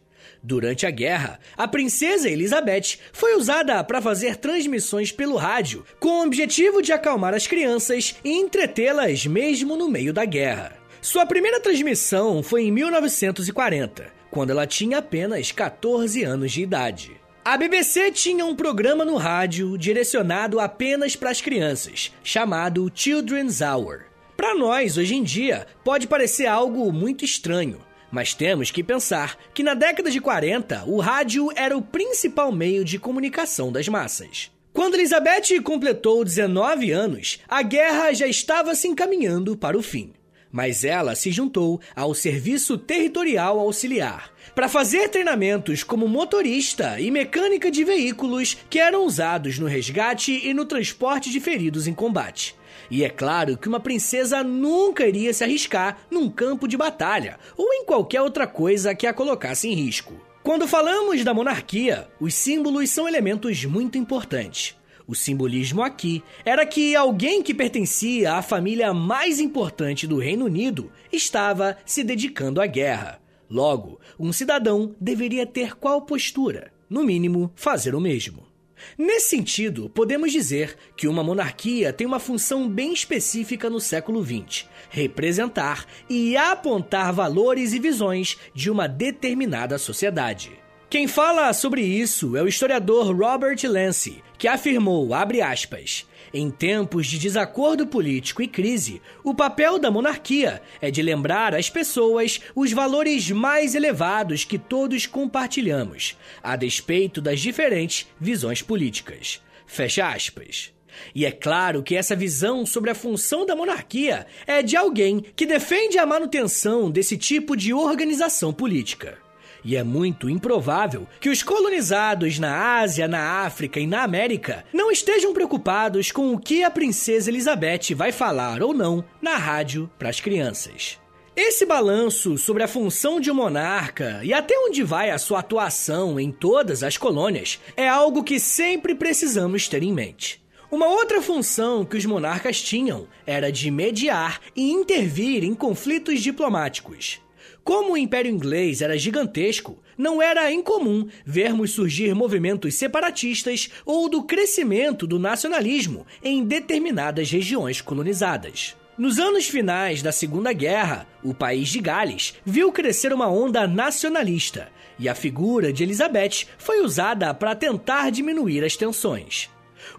Durante 0.47 0.85
a 0.85 0.91
guerra, 0.91 1.39
a 1.57 1.67
princesa 1.67 2.29
Elizabeth 2.29 2.99
foi 3.11 3.35
usada 3.35 3.83
para 3.83 3.99
fazer 3.99 4.35
transmissões 4.35 5.11
pelo 5.11 5.37
rádio, 5.37 5.83
com 5.99 6.19
o 6.19 6.23
objetivo 6.23 6.83
de 6.83 6.93
acalmar 6.93 7.33
as 7.33 7.47
crianças 7.47 8.15
e 8.23 8.29
entretê-las 8.29 9.25
mesmo 9.25 9.75
no 9.75 9.89
meio 9.89 10.13
da 10.13 10.23
guerra. 10.23 10.77
Sua 11.01 11.25
primeira 11.25 11.59
transmissão 11.59 12.43
foi 12.43 12.65
em 12.65 12.71
1940, 12.71 14.05
quando 14.29 14.51
ela 14.51 14.67
tinha 14.67 14.99
apenas 14.99 15.51
14 15.51 16.23
anos 16.23 16.51
de 16.51 16.61
idade. 16.61 17.19
A 17.43 17.57
BBC 17.57 18.11
tinha 18.11 18.45
um 18.45 18.55
programa 18.55 19.03
no 19.03 19.15
rádio 19.15 19.75
direcionado 19.79 20.59
apenas 20.59 21.15
para 21.15 21.31
as 21.31 21.41
crianças, 21.41 22.13
chamado 22.23 22.91
Children's 22.93 23.61
Hour. 23.61 24.03
Para 24.37 24.53
nós, 24.53 24.95
hoje 24.95 25.15
em 25.15 25.23
dia, 25.23 25.65
pode 25.83 26.05
parecer 26.07 26.45
algo 26.45 26.91
muito 26.91 27.25
estranho, 27.25 27.79
mas 28.15 28.33
temos 28.33 28.71
que 28.71 28.81
pensar 28.81 29.37
que 29.53 29.61
na 29.61 29.73
década 29.73 30.09
de 30.09 30.21
40, 30.21 30.85
o 30.87 31.01
rádio 31.01 31.51
era 31.53 31.75
o 31.75 31.81
principal 31.81 32.49
meio 32.49 32.85
de 32.85 32.97
comunicação 32.97 33.73
das 33.73 33.89
massas. 33.89 34.49
Quando 34.71 34.95
Elizabeth 34.95 35.61
completou 35.61 36.23
19 36.23 36.91
anos, 36.91 37.41
a 37.45 37.61
guerra 37.61 38.13
já 38.13 38.25
estava 38.25 38.73
se 38.73 38.87
encaminhando 38.87 39.57
para 39.57 39.77
o 39.77 39.81
fim. 39.81 40.13
Mas 40.49 40.85
ela 40.85 41.13
se 41.13 41.29
juntou 41.29 41.81
ao 41.93 42.13
Serviço 42.13 42.77
Territorial 42.77 43.59
Auxiliar 43.59 44.31
para 44.55 44.69
fazer 44.69 45.09
treinamentos 45.09 45.83
como 45.83 46.07
motorista 46.07 46.97
e 46.97 47.11
mecânica 47.11 47.69
de 47.69 47.83
veículos 47.83 48.55
que 48.69 48.79
eram 48.79 49.05
usados 49.05 49.59
no 49.59 49.67
resgate 49.67 50.31
e 50.47 50.53
no 50.53 50.63
transporte 50.63 51.29
de 51.29 51.41
feridos 51.41 51.85
em 51.85 51.93
combate. 51.93 52.55
E 52.89 53.03
é 53.03 53.09
claro 53.09 53.57
que 53.57 53.67
uma 53.67 53.79
princesa 53.79 54.43
nunca 54.43 55.07
iria 55.07 55.33
se 55.33 55.43
arriscar 55.43 55.97
num 56.09 56.29
campo 56.29 56.67
de 56.67 56.77
batalha 56.77 57.37
ou 57.57 57.73
em 57.73 57.85
qualquer 57.85 58.21
outra 58.21 58.45
coisa 58.47 58.95
que 58.95 59.07
a 59.07 59.13
colocasse 59.13 59.67
em 59.67 59.73
risco. 59.73 60.13
Quando 60.43 60.67
falamos 60.67 61.23
da 61.23 61.33
monarquia, 61.33 62.07
os 62.19 62.35
símbolos 62.35 62.89
são 62.91 63.07
elementos 63.07 63.65
muito 63.65 63.97
importantes. 63.97 64.75
O 65.07 65.15
simbolismo 65.15 65.83
aqui 65.83 66.23
era 66.43 66.65
que 66.65 66.95
alguém 66.95 67.41
que 67.41 67.53
pertencia 67.53 68.33
à 68.33 68.41
família 68.41 68.93
mais 68.93 69.39
importante 69.39 70.07
do 70.07 70.17
Reino 70.17 70.45
Unido 70.45 70.91
estava 71.11 71.77
se 71.85 72.03
dedicando 72.03 72.61
à 72.61 72.65
guerra. 72.65 73.19
Logo, 73.49 73.99
um 74.19 74.33
cidadão 74.33 74.95
deveria 74.99 75.45
ter 75.45 75.75
qual 75.75 76.01
postura? 76.01 76.71
No 76.89 77.03
mínimo, 77.03 77.51
fazer 77.55 77.93
o 77.93 78.01
mesmo. 78.01 78.54
Nesse 78.97 79.29
sentido, 79.29 79.89
podemos 79.89 80.31
dizer 80.31 80.75
que 80.95 81.07
uma 81.07 81.23
monarquia 81.23 81.91
tem 81.91 82.05
uma 82.05 82.19
função 82.19 82.67
bem 82.69 82.93
específica 82.93 83.69
no 83.69 83.79
século 83.79 84.23
XX: 84.23 84.67
representar 84.89 85.85
e 86.09 86.35
apontar 86.37 87.13
valores 87.13 87.73
e 87.73 87.79
visões 87.79 88.37
de 88.53 88.69
uma 88.69 88.87
determinada 88.87 89.77
sociedade. 89.77 90.51
Quem 90.89 91.07
fala 91.07 91.51
sobre 91.51 91.81
isso 91.81 92.37
é 92.37 92.41
o 92.41 92.47
historiador 92.47 93.15
Robert 93.15 93.57
Lance, 93.65 94.23
que 94.37 94.47
afirmou, 94.47 95.13
abre 95.13 95.41
aspas, 95.41 96.07
em 96.35 96.51
tempos 96.51 97.07
de 97.07 97.17
desacordo 97.17 97.87
político 97.87 98.41
e 98.41 98.47
crise, 98.47 99.01
o 99.23 99.33
papel 99.33 99.79
da 99.79 99.89
monarquia 99.89 100.61
é 100.81 100.91
de 100.91 101.01
lembrar 101.01 101.55
às 101.55 101.69
pessoas 101.69 102.41
os 102.53 102.73
valores 102.73 103.31
mais 103.31 103.73
elevados 103.73 104.43
que 104.43 104.59
todos 104.59 105.05
compartilhamos, 105.07 106.17
a 106.43 106.57
despeito 106.57 107.21
das 107.21 107.39
diferentes 107.39 108.05
visões 108.19 108.61
políticas. 108.61 109.41
Fecha 109.65 110.09
aspas. 110.09 110.73
E 111.13 111.25
é 111.25 111.31
claro 111.31 111.81
que 111.81 111.95
essa 111.95 112.17
visão 112.17 112.65
sobre 112.65 112.89
a 112.89 112.95
função 112.95 113.45
da 113.45 113.55
monarquia 113.55 114.27
é 114.45 114.61
de 114.61 114.75
alguém 114.75 115.23
que 115.37 115.45
defende 115.45 115.97
a 115.97 116.05
manutenção 116.05 116.91
desse 116.91 117.17
tipo 117.17 117.55
de 117.55 117.73
organização 117.73 118.51
política. 118.51 119.24
E 119.65 119.75
é 119.75 119.83
muito 119.83 120.29
improvável 120.29 121.07
que 121.19 121.27
os 121.27 121.41
colonizados 121.41 122.37
na 122.37 122.77
Ásia, 122.79 123.07
na 123.07 123.43
África 123.43 123.79
e 123.79 123.87
na 123.87 124.03
América 124.03 124.63
não 124.71 124.91
estejam 124.91 125.33
preocupados 125.33 126.11
com 126.11 126.31
o 126.31 126.39
que 126.39 126.63
a 126.63 126.69
princesa 126.69 127.31
Elizabeth 127.31 127.95
vai 127.95 128.11
falar 128.11 128.61
ou 128.61 128.75
não 128.75 129.03
na 129.19 129.37
rádio 129.37 129.89
para 129.97 130.07
as 130.07 130.21
crianças. 130.21 130.99
Esse 131.35 131.65
balanço 131.65 132.37
sobre 132.37 132.61
a 132.61 132.67
função 132.67 133.19
de 133.19 133.31
um 133.31 133.33
monarca 133.33 134.21
e 134.23 134.31
até 134.31 134.55
onde 134.57 134.83
vai 134.83 135.09
a 135.09 135.17
sua 135.17 135.39
atuação 135.39 136.19
em 136.19 136.31
todas 136.31 136.83
as 136.83 136.95
colônias 136.95 137.59
é 137.75 137.89
algo 137.89 138.23
que 138.23 138.39
sempre 138.39 138.93
precisamos 138.93 139.67
ter 139.67 139.81
em 139.81 139.91
mente. 139.91 140.45
Uma 140.71 140.87
outra 140.87 141.21
função 141.21 141.83
que 141.83 141.97
os 141.97 142.05
monarcas 142.05 142.61
tinham 142.61 143.07
era 143.25 143.51
de 143.51 143.71
mediar 143.71 144.39
e 144.55 144.71
intervir 144.71 145.43
em 145.43 145.55
conflitos 145.55 146.21
diplomáticos. 146.21 147.24
Como 147.65 147.93
o 147.93 147.97
Império 147.97 148.29
Inglês 148.31 148.79
era 148.83 148.95
gigantesco, 148.95 149.79
não 149.97 150.21
era 150.21 150.51
incomum 150.53 151.07
vermos 151.25 151.71
surgir 151.71 152.13
movimentos 152.13 152.75
separatistas 152.75 153.71
ou 153.83 154.07
do 154.07 154.21
crescimento 154.21 155.07
do 155.07 155.17
nacionalismo 155.17 156.05
em 156.23 156.43
determinadas 156.43 157.31
regiões 157.31 157.81
colonizadas. 157.81 158.75
Nos 158.95 159.17
anos 159.17 159.47
finais 159.47 160.03
da 160.03 160.11
Segunda 160.11 160.53
Guerra, 160.53 161.07
o 161.23 161.33
país 161.33 161.69
de 161.69 161.79
Gales 161.79 162.35
viu 162.45 162.71
crescer 162.71 163.11
uma 163.11 163.27
onda 163.27 163.67
nacionalista 163.67 164.69
e 164.99 165.09
a 165.09 165.15
figura 165.15 165.73
de 165.73 165.81
Elizabeth 165.81 166.45
foi 166.59 166.83
usada 166.83 167.33
para 167.33 167.55
tentar 167.55 168.11
diminuir 168.11 168.63
as 168.63 168.77
tensões. 168.77 169.49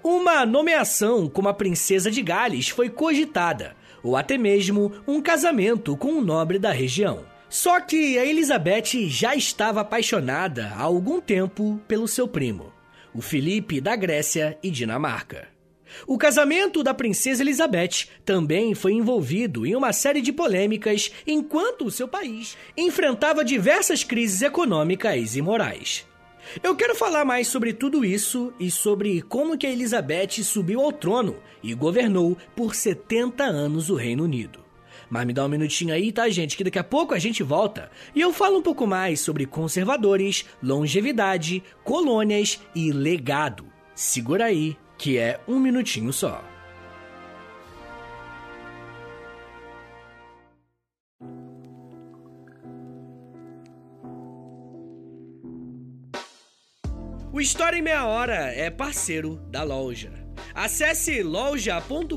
Uma 0.04 0.46
nomeação 0.46 1.28
como 1.28 1.48
a 1.48 1.54
princesa 1.54 2.12
de 2.12 2.22
Gales 2.22 2.68
foi 2.68 2.88
cogitada, 2.88 3.74
ou 4.04 4.16
até 4.16 4.38
mesmo 4.38 4.92
um 5.04 5.20
casamento 5.20 5.96
com 5.96 6.12
um 6.12 6.20
nobre 6.20 6.60
da 6.60 6.70
região. 6.70 7.34
Só 7.48 7.80
que 7.80 8.18
a 8.18 8.26
Elizabeth 8.26 9.08
já 9.08 9.34
estava 9.34 9.80
apaixonada 9.80 10.72
há 10.74 10.82
algum 10.82 11.20
tempo 11.20 11.80
pelo 11.86 12.08
seu 12.08 12.26
primo, 12.26 12.72
o 13.14 13.22
Felipe 13.22 13.80
da 13.80 13.94
Grécia 13.94 14.58
e 14.62 14.70
Dinamarca. 14.70 15.48
O 16.06 16.18
casamento 16.18 16.82
da 16.82 16.92
princesa 16.92 17.42
Elizabeth 17.42 18.08
também 18.24 18.74
foi 18.74 18.92
envolvido 18.92 19.64
em 19.64 19.76
uma 19.76 19.92
série 19.92 20.20
de 20.20 20.32
polêmicas 20.32 21.12
enquanto 21.26 21.86
o 21.86 21.90
seu 21.90 22.08
país 22.08 22.56
enfrentava 22.76 23.44
diversas 23.44 24.02
crises 24.02 24.42
econômicas 24.42 25.36
e 25.36 25.42
morais. 25.42 26.04
Eu 26.62 26.74
quero 26.76 26.94
falar 26.94 27.24
mais 27.24 27.48
sobre 27.48 27.72
tudo 27.72 28.04
isso 28.04 28.52
e 28.58 28.70
sobre 28.70 29.22
como 29.22 29.56
que 29.56 29.66
a 29.66 29.70
Elizabeth 29.70 30.42
subiu 30.42 30.80
ao 30.80 30.92
trono 30.92 31.36
e 31.62 31.74
governou 31.74 32.36
por 32.54 32.74
70 32.74 33.44
anos 33.44 33.88
o 33.88 33.94
Reino 33.94 34.24
Unido. 34.24 34.65
Mas 35.08 35.26
me 35.26 35.32
dá 35.32 35.44
um 35.44 35.48
minutinho 35.48 35.94
aí, 35.94 36.10
tá, 36.10 36.28
gente? 36.28 36.56
Que 36.56 36.64
daqui 36.64 36.78
a 36.78 36.84
pouco 36.84 37.14
a 37.14 37.18
gente 37.18 37.42
volta 37.42 37.90
e 38.14 38.20
eu 38.20 38.32
falo 38.32 38.58
um 38.58 38.62
pouco 38.62 38.86
mais 38.86 39.20
sobre 39.20 39.46
conservadores, 39.46 40.44
longevidade, 40.62 41.62
colônias 41.84 42.60
e 42.74 42.92
legado. 42.92 43.66
Segura 43.94 44.46
aí, 44.46 44.76
que 44.98 45.16
é 45.16 45.40
um 45.46 45.58
minutinho 45.58 46.12
só. 46.12 46.44
O 57.32 57.40
História 57.40 57.76
em 57.76 57.82
Meia 57.82 58.06
Hora 58.06 58.50
é 58.54 58.70
parceiro 58.70 59.36
da 59.50 59.62
loja. 59.62 60.10
Acesse 60.54 61.22
loja.com.br 61.22 62.16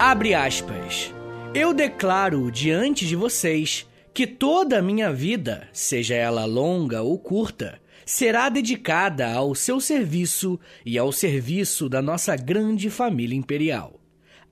Abre 0.00 0.32
aspas. 0.32 1.12
Eu 1.52 1.74
declaro 1.74 2.52
diante 2.52 3.04
de 3.04 3.16
vocês 3.16 3.84
que 4.14 4.28
toda 4.28 4.78
a 4.78 4.82
minha 4.82 5.12
vida, 5.12 5.68
seja 5.72 6.14
ela 6.14 6.44
longa 6.44 7.02
ou 7.02 7.18
curta, 7.18 7.80
será 8.06 8.48
dedicada 8.48 9.28
ao 9.28 9.56
seu 9.56 9.80
serviço 9.80 10.58
e 10.86 10.96
ao 10.96 11.10
serviço 11.10 11.88
da 11.88 12.00
nossa 12.00 12.36
grande 12.36 12.88
família 12.88 13.36
imperial, 13.36 13.98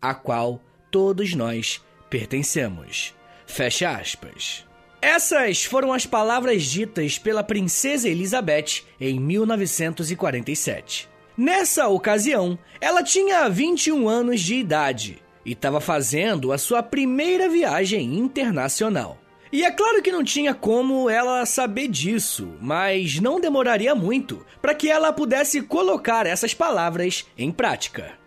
a 0.02 0.16
qual 0.16 0.60
todos 0.90 1.32
nós 1.32 1.80
pertencemos. 2.10 3.14
Fecha 3.46 3.90
aspas. 3.90 4.66
Essas 5.00 5.64
foram 5.64 5.92
as 5.92 6.04
palavras 6.04 6.64
ditas 6.64 7.20
pela 7.20 7.44
princesa 7.44 8.08
Elizabeth 8.08 8.82
em 9.00 9.20
1947. 9.20 11.08
Nessa 11.38 11.86
ocasião, 11.86 12.58
ela 12.80 13.04
tinha 13.04 13.48
21 13.48 14.08
anos 14.08 14.40
de 14.40 14.56
idade 14.56 15.24
e 15.46 15.52
estava 15.52 15.80
fazendo 15.80 16.52
a 16.52 16.58
sua 16.58 16.82
primeira 16.82 17.48
viagem 17.48 18.18
internacional. 18.18 19.18
E 19.52 19.64
é 19.64 19.70
claro 19.70 20.02
que 20.02 20.10
não 20.10 20.24
tinha 20.24 20.52
como 20.52 21.08
ela 21.08 21.46
saber 21.46 21.86
disso, 21.86 22.52
mas 22.60 23.20
não 23.20 23.40
demoraria 23.40 23.94
muito 23.94 24.44
para 24.60 24.74
que 24.74 24.90
ela 24.90 25.12
pudesse 25.12 25.62
colocar 25.62 26.26
essas 26.26 26.52
palavras 26.52 27.24
em 27.38 27.52
prática. 27.52 28.18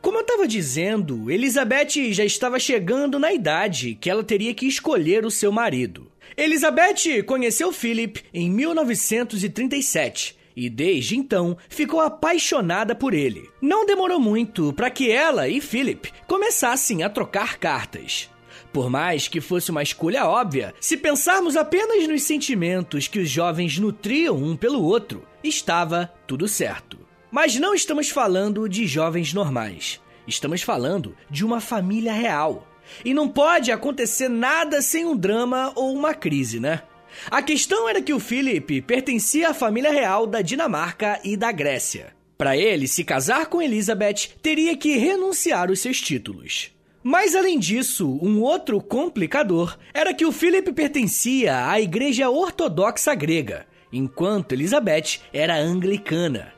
Como 0.00 0.18
eu 0.18 0.22
estava 0.22 0.46
dizendo, 0.46 1.28
Elizabeth 1.28 2.12
já 2.12 2.24
estava 2.24 2.60
chegando 2.60 3.18
na 3.18 3.32
idade 3.32 3.98
que 4.00 4.08
ela 4.08 4.22
teria 4.22 4.54
que 4.54 4.66
escolher 4.66 5.26
o 5.26 5.30
seu 5.32 5.50
marido. 5.50 6.10
Elizabeth 6.36 7.24
conheceu 7.26 7.72
Philip 7.72 8.22
em 8.32 8.48
1937 8.48 10.37
e 10.58 10.68
desde 10.68 11.16
então 11.16 11.56
ficou 11.68 12.00
apaixonada 12.00 12.92
por 12.92 13.14
ele. 13.14 13.48
Não 13.62 13.86
demorou 13.86 14.18
muito 14.18 14.72
para 14.72 14.90
que 14.90 15.08
ela 15.08 15.48
e 15.48 15.60
Philip 15.60 16.12
começassem 16.26 17.04
a 17.04 17.08
trocar 17.08 17.58
cartas. 17.58 18.28
Por 18.72 18.90
mais 18.90 19.28
que 19.28 19.40
fosse 19.40 19.70
uma 19.70 19.84
escolha 19.84 20.26
óbvia, 20.26 20.74
se 20.80 20.96
pensarmos 20.96 21.56
apenas 21.56 22.08
nos 22.08 22.24
sentimentos 22.24 23.06
que 23.06 23.20
os 23.20 23.30
jovens 23.30 23.78
nutriam 23.78 24.36
um 24.36 24.56
pelo 24.56 24.82
outro, 24.82 25.24
estava 25.44 26.12
tudo 26.26 26.48
certo. 26.48 26.98
Mas 27.30 27.54
não 27.56 27.72
estamos 27.72 28.10
falando 28.10 28.68
de 28.68 28.84
jovens 28.84 29.32
normais. 29.32 30.00
Estamos 30.26 30.60
falando 30.62 31.14
de 31.30 31.44
uma 31.44 31.60
família 31.60 32.12
real. 32.12 32.66
E 33.04 33.14
não 33.14 33.28
pode 33.28 33.70
acontecer 33.70 34.28
nada 34.28 34.82
sem 34.82 35.04
um 35.04 35.16
drama 35.16 35.72
ou 35.76 35.94
uma 35.94 36.14
crise, 36.14 36.58
né? 36.58 36.82
A 37.30 37.42
questão 37.42 37.88
era 37.88 38.00
que 38.00 38.12
o 38.12 38.20
Philip 38.20 38.82
pertencia 38.82 39.50
à 39.50 39.54
família 39.54 39.90
real 39.90 40.26
da 40.26 40.42
Dinamarca 40.42 41.20
e 41.24 41.36
da 41.36 41.50
Grécia. 41.52 42.16
Para 42.36 42.56
ele 42.56 42.86
se 42.86 43.02
casar 43.02 43.46
com 43.46 43.60
Elizabeth, 43.60 44.38
teria 44.40 44.76
que 44.76 44.96
renunciar 44.96 45.70
os 45.70 45.80
seus 45.80 46.00
títulos. 46.00 46.70
Mas 47.02 47.34
além 47.34 47.58
disso, 47.58 48.18
um 48.22 48.40
outro 48.40 48.80
complicador 48.80 49.76
era 49.92 50.14
que 50.14 50.24
o 50.24 50.32
Philip 50.32 50.72
pertencia 50.72 51.68
à 51.68 51.80
Igreja 51.80 52.30
Ortodoxa 52.30 53.14
Grega, 53.14 53.66
enquanto 53.92 54.52
Elizabeth 54.52 55.20
era 55.32 55.56
anglicana. 55.56 56.52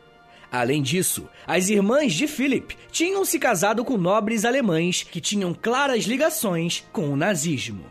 Além 0.50 0.82
disso, 0.82 1.28
as 1.46 1.68
irmãs 1.68 2.12
de 2.12 2.26
Philip 2.26 2.76
tinham 2.90 3.24
se 3.24 3.38
casado 3.38 3.84
com 3.84 3.96
nobres 3.96 4.44
alemães 4.44 5.02
que 5.04 5.20
tinham 5.20 5.54
claras 5.54 6.04
ligações 6.04 6.84
com 6.92 7.08
o 7.08 7.16
nazismo. 7.16 7.84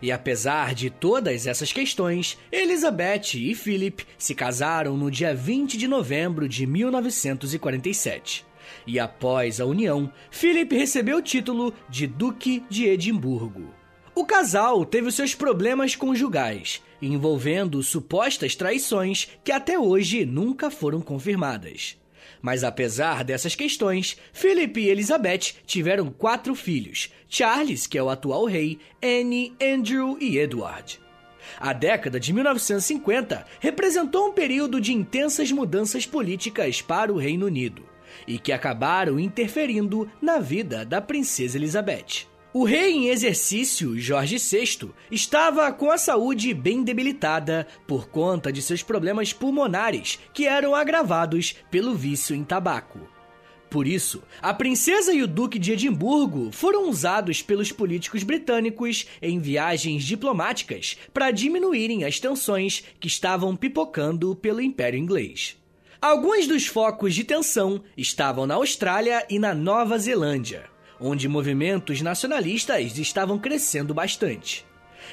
E 0.00 0.12
apesar 0.12 0.74
de 0.74 0.90
todas 0.90 1.46
essas 1.46 1.72
questões, 1.72 2.38
Elizabeth 2.52 3.34
e 3.34 3.54
Philip 3.54 4.04
se 4.16 4.34
casaram 4.34 4.96
no 4.96 5.10
dia 5.10 5.34
20 5.34 5.76
de 5.76 5.88
novembro 5.88 6.48
de 6.48 6.66
1947. 6.66 8.46
E 8.86 8.98
após 9.00 9.60
a 9.60 9.66
união, 9.66 10.12
Philip 10.30 10.74
recebeu 10.76 11.18
o 11.18 11.22
título 11.22 11.74
de 11.88 12.06
Duque 12.06 12.62
de 12.70 12.86
Edimburgo. 12.86 13.74
O 14.14 14.24
casal 14.24 14.84
teve 14.84 15.10
seus 15.10 15.34
problemas 15.34 15.96
conjugais, 15.96 16.82
envolvendo 17.00 17.82
supostas 17.82 18.54
traições 18.54 19.28
que 19.44 19.52
até 19.52 19.78
hoje 19.78 20.24
nunca 20.24 20.70
foram 20.70 21.00
confirmadas. 21.00 21.97
Mas 22.40 22.64
apesar 22.64 23.24
dessas 23.24 23.54
questões, 23.54 24.16
Philip 24.32 24.80
e 24.80 24.88
Elizabeth 24.88 25.54
tiveram 25.66 26.10
quatro 26.10 26.54
filhos: 26.54 27.12
Charles, 27.28 27.86
que 27.86 27.98
é 27.98 28.02
o 28.02 28.08
atual 28.08 28.44
rei, 28.44 28.78
Anne, 29.02 29.54
Andrew 29.60 30.16
e 30.20 30.38
Edward. 30.38 31.00
A 31.58 31.72
década 31.72 32.20
de 32.20 32.32
1950 32.32 33.46
representou 33.60 34.28
um 34.28 34.32
período 34.32 34.80
de 34.80 34.92
intensas 34.92 35.50
mudanças 35.50 36.06
políticas 36.06 36.82
para 36.82 37.12
o 37.12 37.16
Reino 37.16 37.46
Unido 37.46 37.82
e 38.26 38.38
que 38.38 38.52
acabaram 38.52 39.18
interferindo 39.18 40.10
na 40.20 40.38
vida 40.38 40.84
da 40.84 41.00
princesa 41.00 41.56
Elizabeth. 41.56 42.26
O 42.58 42.64
rei 42.64 42.92
em 42.92 43.08
exercício, 43.08 43.96
Jorge 43.96 44.36
VI, 44.36 44.90
estava 45.12 45.70
com 45.70 45.92
a 45.92 45.96
saúde 45.96 46.52
bem 46.52 46.82
debilitada 46.82 47.68
por 47.86 48.08
conta 48.08 48.52
de 48.52 48.60
seus 48.60 48.82
problemas 48.82 49.32
pulmonares, 49.32 50.18
que 50.34 50.44
eram 50.44 50.74
agravados 50.74 51.54
pelo 51.70 51.94
vício 51.94 52.34
em 52.34 52.42
tabaco. 52.42 52.98
Por 53.70 53.86
isso, 53.86 54.24
a 54.42 54.52
princesa 54.52 55.12
e 55.12 55.22
o 55.22 55.28
duque 55.28 55.56
de 55.56 55.70
Edimburgo 55.70 56.50
foram 56.50 56.90
usados 56.90 57.42
pelos 57.42 57.70
políticos 57.70 58.24
britânicos 58.24 59.06
em 59.22 59.38
viagens 59.38 60.02
diplomáticas 60.02 60.98
para 61.14 61.30
diminuírem 61.30 62.02
as 62.02 62.18
tensões 62.18 62.82
que 62.98 63.06
estavam 63.06 63.54
pipocando 63.54 64.34
pelo 64.34 64.60
Império 64.60 64.98
Inglês. 64.98 65.56
Alguns 66.02 66.48
dos 66.48 66.66
focos 66.66 67.14
de 67.14 67.22
tensão 67.22 67.84
estavam 67.96 68.48
na 68.48 68.54
Austrália 68.54 69.24
e 69.30 69.38
na 69.38 69.54
Nova 69.54 69.96
Zelândia 69.96 70.76
onde 71.00 71.28
movimentos 71.28 72.00
nacionalistas 72.00 72.98
estavam 72.98 73.38
crescendo 73.38 73.94
bastante. 73.94 74.66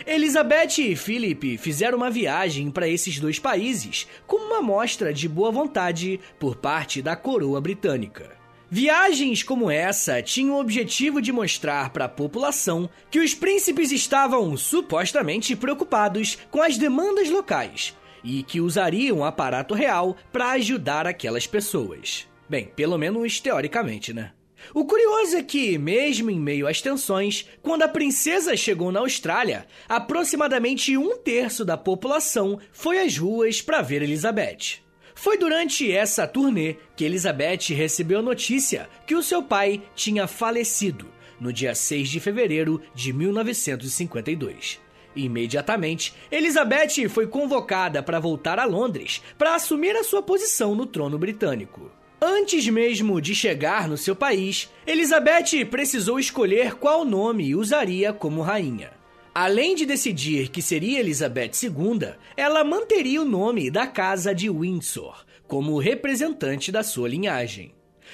Elizabeth 0.06 0.80
e 0.80 0.96
Philip 0.96 1.58
fizeram 1.58 1.98
uma 1.98 2.10
viagem 2.10 2.70
para 2.70 2.88
esses 2.88 3.20
dois 3.20 3.40
países 3.40 4.08
como 4.28 4.46
uma 4.46 4.62
mostra 4.62 5.14
de 5.14 5.28
boa 5.30 5.52
vontade 5.52 6.20
por 6.40 6.56
parte 6.56 7.02
da 7.02 7.16
coroa 7.16 7.62
britânica. 7.62 8.36
Viagens 8.70 9.44
como 9.44 9.70
essa 9.70 10.22
tinham 10.22 10.56
o 10.56 10.60
objetivo 10.60 11.22
de 11.22 11.32
mostrar 11.32 11.92
para 11.92 12.06
a 12.06 12.10
população 12.10 12.90
que 13.12 13.20
os 13.20 13.34
príncipes 13.34 13.92
estavam 13.92 14.58
supostamente 14.58 15.56
preocupados 15.56 16.38
com 16.50 16.62
as 16.62 16.78
demandas 16.78 17.30
locais 17.30 17.96
e 18.24 18.42
que 18.42 18.60
usariam 18.60 19.20
o 19.20 19.24
aparato 19.24 19.76
real 19.76 20.18
para 20.32 20.52
ajudar 20.52 21.06
aquelas 21.06 21.46
pessoas. 21.46 22.28
Bem, 22.50 22.66
pelo 22.76 22.98
menos 22.98 23.40
teoricamente, 23.40 24.14
né? 24.14 24.32
O 24.74 24.86
curioso 24.86 25.38
é 25.38 25.44
que, 25.44 25.78
mesmo 25.78 26.30
em 26.30 26.40
meio 26.40 26.68
às 26.68 26.82
tensões, 26.82 27.46
quando 27.62 27.84
a 27.84 27.88
princesa 27.88 28.56
chegou 28.58 28.92
na 28.92 29.00
Austrália, 29.00 29.66
aproximadamente 29.88 30.98
um 30.98 31.18
terço 31.18 31.64
da 31.64 31.78
população 31.78 32.60
foi 32.72 33.00
às 33.00 33.18
ruas 33.18 33.62
para 33.62 33.82
ver 33.82 34.02
Elizabeth. 34.02 34.84
Foi 35.14 35.38
durante 35.38 35.90
essa 35.90 36.28
turnê 36.28 36.76
que 36.96 37.06
Elizabeth 37.06 37.74
recebeu 37.74 38.20
a 38.20 38.24
notícia 38.24 38.90
que 39.08 39.16
o 39.16 39.24
seu 39.24 39.42
pai 39.42 39.82
tinha 39.96 40.28
falecido 40.28 41.08
no 41.40 41.54
dia 41.54 41.74
6 41.74 42.10
de 42.10 42.20
fevereiro 42.20 42.82
de 42.94 43.14
1952. 43.14 44.80
Imediatamente, 45.16 46.14
Elizabeth 46.30 47.08
foi 47.10 47.28
convocada 47.28 48.04
para 48.04 48.20
voltar 48.20 48.60
a 48.60 48.66
Londres 48.66 49.22
para 49.38 49.56
assumir 49.56 49.96
a 49.96 50.04
sua 50.04 50.22
posição 50.22 50.76
no 50.76 50.86
trono 50.86 51.18
britânico. 51.18 51.90
Antes 52.22 52.68
mesmo 52.68 53.20
de 53.20 53.36
chegar 53.36 53.88
no 53.88 53.98
seu 53.98 54.16
país, 54.16 54.70
Elizabeth 54.88 55.66
precisou 55.70 56.20
escolher 56.20 56.76
qual 56.76 57.04
nome 57.04 57.56
usaria 57.56 58.14
como 58.14 58.42
rainha. 58.42 58.92
Além 59.34 59.76
de 59.76 59.86
decidir 59.86 60.50
que 60.50 60.62
seria 60.62 61.02
Elizabeth 61.02 61.52
II, 61.64 62.14
ela 62.38 62.64
manteria 62.64 63.22
o 63.22 63.26
nome 63.26 63.70
da 63.70 63.86
Casa 63.86 64.34
de 64.34 64.50
Windsor 64.50 65.26
como 65.46 65.78
representante 65.78 66.72
da 66.72 66.84
sua 66.84 67.10
linhagem. 67.10 67.74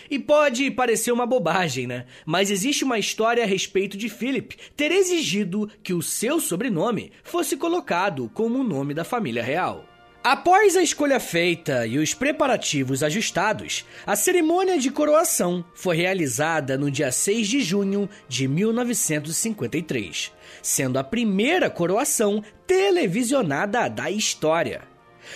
E 0.09 0.17
pode 0.17 0.71
parecer 0.71 1.11
uma 1.11 1.25
bobagem, 1.25 1.85
né? 1.85 2.05
Mas 2.25 2.49
existe 2.49 2.83
uma 2.83 2.97
história 2.97 3.43
a 3.43 3.47
respeito 3.47 3.97
de 3.97 4.09
Philip 4.09 4.57
ter 4.75 4.91
exigido 4.91 5.69
que 5.83 5.93
o 5.93 6.01
seu 6.01 6.39
sobrenome 6.39 7.11
fosse 7.23 7.55
colocado 7.55 8.29
como 8.33 8.59
o 8.59 8.63
nome 8.63 8.93
da 8.93 9.03
família 9.03 9.43
real. 9.43 9.85
Após 10.23 10.77
a 10.77 10.83
escolha 10.83 11.19
feita 11.19 11.87
e 11.87 11.97
os 11.97 12.13
preparativos 12.13 13.01
ajustados, 13.01 13.83
a 14.05 14.15
cerimônia 14.15 14.77
de 14.77 14.91
coroação 14.91 15.65
foi 15.73 15.95
realizada 15.97 16.77
no 16.77 16.91
dia 16.91 17.11
6 17.11 17.47
de 17.47 17.59
junho 17.59 18.07
de 18.29 18.47
1953, 18.47 20.31
sendo 20.61 20.99
a 20.99 21.03
primeira 21.03 21.71
coroação 21.71 22.43
televisionada 22.67 23.89
da 23.89 24.11
história. 24.11 24.83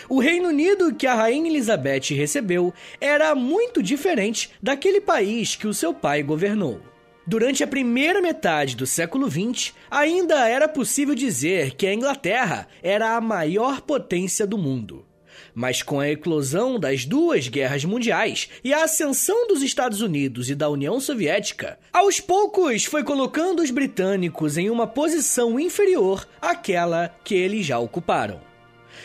O 0.07 0.19
Reino 0.19 0.49
Unido 0.49 0.93
que 0.93 1.07
a 1.07 1.15
Rainha 1.15 1.49
Elizabeth 1.49 2.13
recebeu 2.13 2.71
era 3.01 3.33
muito 3.33 3.81
diferente 3.81 4.51
daquele 4.61 5.01
país 5.01 5.55
que 5.55 5.65
o 5.65 5.73
seu 5.73 5.95
pai 5.95 6.21
governou. 6.21 6.79
Durante 7.27 7.63
a 7.63 7.67
primeira 7.67 8.21
metade 8.21 8.75
do 8.75 8.85
século 8.85 9.27
XX, 9.27 9.73
ainda 9.89 10.47
era 10.47 10.67
possível 10.67 11.15
dizer 11.15 11.73
que 11.73 11.87
a 11.87 11.93
Inglaterra 11.93 12.67
era 12.83 13.15
a 13.15 13.21
maior 13.21 13.81
potência 13.81 14.45
do 14.45 14.59
mundo. 14.59 15.03
Mas 15.51 15.81
com 15.81 15.99
a 15.99 16.07
eclosão 16.07 16.79
das 16.79 17.03
duas 17.03 17.47
guerras 17.47 17.83
mundiais 17.83 18.49
e 18.63 18.71
a 18.71 18.83
ascensão 18.83 19.47
dos 19.47 19.63
Estados 19.63 20.01
Unidos 20.01 20.51
e 20.51 20.55
da 20.55 20.69
União 20.69 20.99
Soviética, 20.99 21.79
aos 21.91 22.19
poucos 22.19 22.85
foi 22.85 23.03
colocando 23.03 23.63
os 23.63 23.71
britânicos 23.71 24.55
em 24.55 24.69
uma 24.69 24.85
posição 24.85 25.59
inferior 25.59 26.27
àquela 26.39 27.09
que 27.23 27.33
eles 27.33 27.65
já 27.65 27.79
ocuparam. 27.79 28.39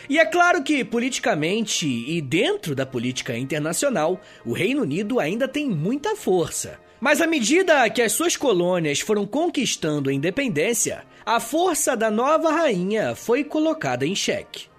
E 0.07 0.19
é 0.19 0.25
claro 0.25 0.61
que, 0.61 0.85
politicamente 0.85 1.87
e 1.87 2.21
dentro 2.21 2.75
da 2.75 2.85
política 2.85 3.35
internacional, 3.35 4.21
o 4.45 4.53
Reino 4.53 4.83
Unido 4.83 5.19
ainda 5.19 5.47
tem 5.47 5.67
muita 5.67 6.15
força 6.15 6.79
mas 7.01 7.19
à 7.19 7.25
medida 7.25 7.89
que 7.89 8.01
as 8.01 8.11
suas 8.11 8.37
colônias 8.37 8.99
foram 8.99 9.25
conquistando 9.25 10.09
a 10.09 10.13
independência, 10.13 11.03
a 11.25 11.39
força 11.39 11.97
da 11.97 12.11
nova 12.11 12.51
rainha 12.51 13.15
foi 13.15 13.43
colocada 13.43 14.05
em 14.05 14.15
xeque. 14.15 14.69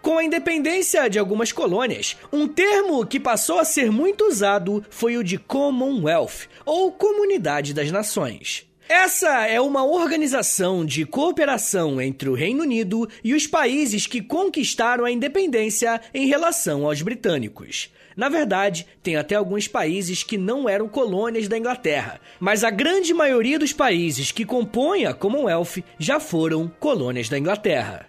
Com 0.00 0.16
a 0.16 0.24
independência 0.24 1.10
de 1.10 1.18
algumas 1.18 1.50
colônias, 1.50 2.16
um 2.32 2.46
termo 2.46 3.04
que 3.04 3.18
passou 3.18 3.58
a 3.58 3.64
ser 3.64 3.90
muito 3.90 4.24
usado 4.26 4.84
foi 4.90 5.16
o 5.16 5.24
de 5.24 5.38
Commonwealth, 5.38 6.48
ou 6.64 6.92
Comunidade 6.92 7.74
das 7.74 7.90
Nações. 7.90 8.66
Essa 8.88 9.46
é 9.46 9.60
uma 9.60 9.84
organização 9.84 10.84
de 10.84 11.06
cooperação 11.06 12.00
entre 12.00 12.28
o 12.28 12.34
Reino 12.34 12.62
Unido 12.62 13.08
e 13.24 13.32
os 13.32 13.46
países 13.46 14.06
que 14.06 14.20
conquistaram 14.20 15.04
a 15.04 15.10
independência 15.10 16.00
em 16.12 16.26
relação 16.26 16.84
aos 16.84 17.00
britânicos. 17.00 17.90
Na 18.16 18.28
verdade, 18.28 18.86
tem 19.02 19.16
até 19.16 19.34
alguns 19.34 19.66
países 19.66 20.22
que 20.22 20.36
não 20.36 20.68
eram 20.68 20.88
colônias 20.88 21.48
da 21.48 21.58
Inglaterra, 21.58 22.20
mas 22.38 22.64
a 22.64 22.70
grande 22.70 23.14
maioria 23.14 23.58
dos 23.58 23.72
países 23.72 24.30
que 24.30 24.44
compõem 24.44 25.06
a 25.06 25.14
Commonwealth 25.14 25.82
já 25.98 26.20
foram 26.20 26.70
colônias 26.80 27.28
da 27.28 27.38
Inglaterra. 27.38 28.06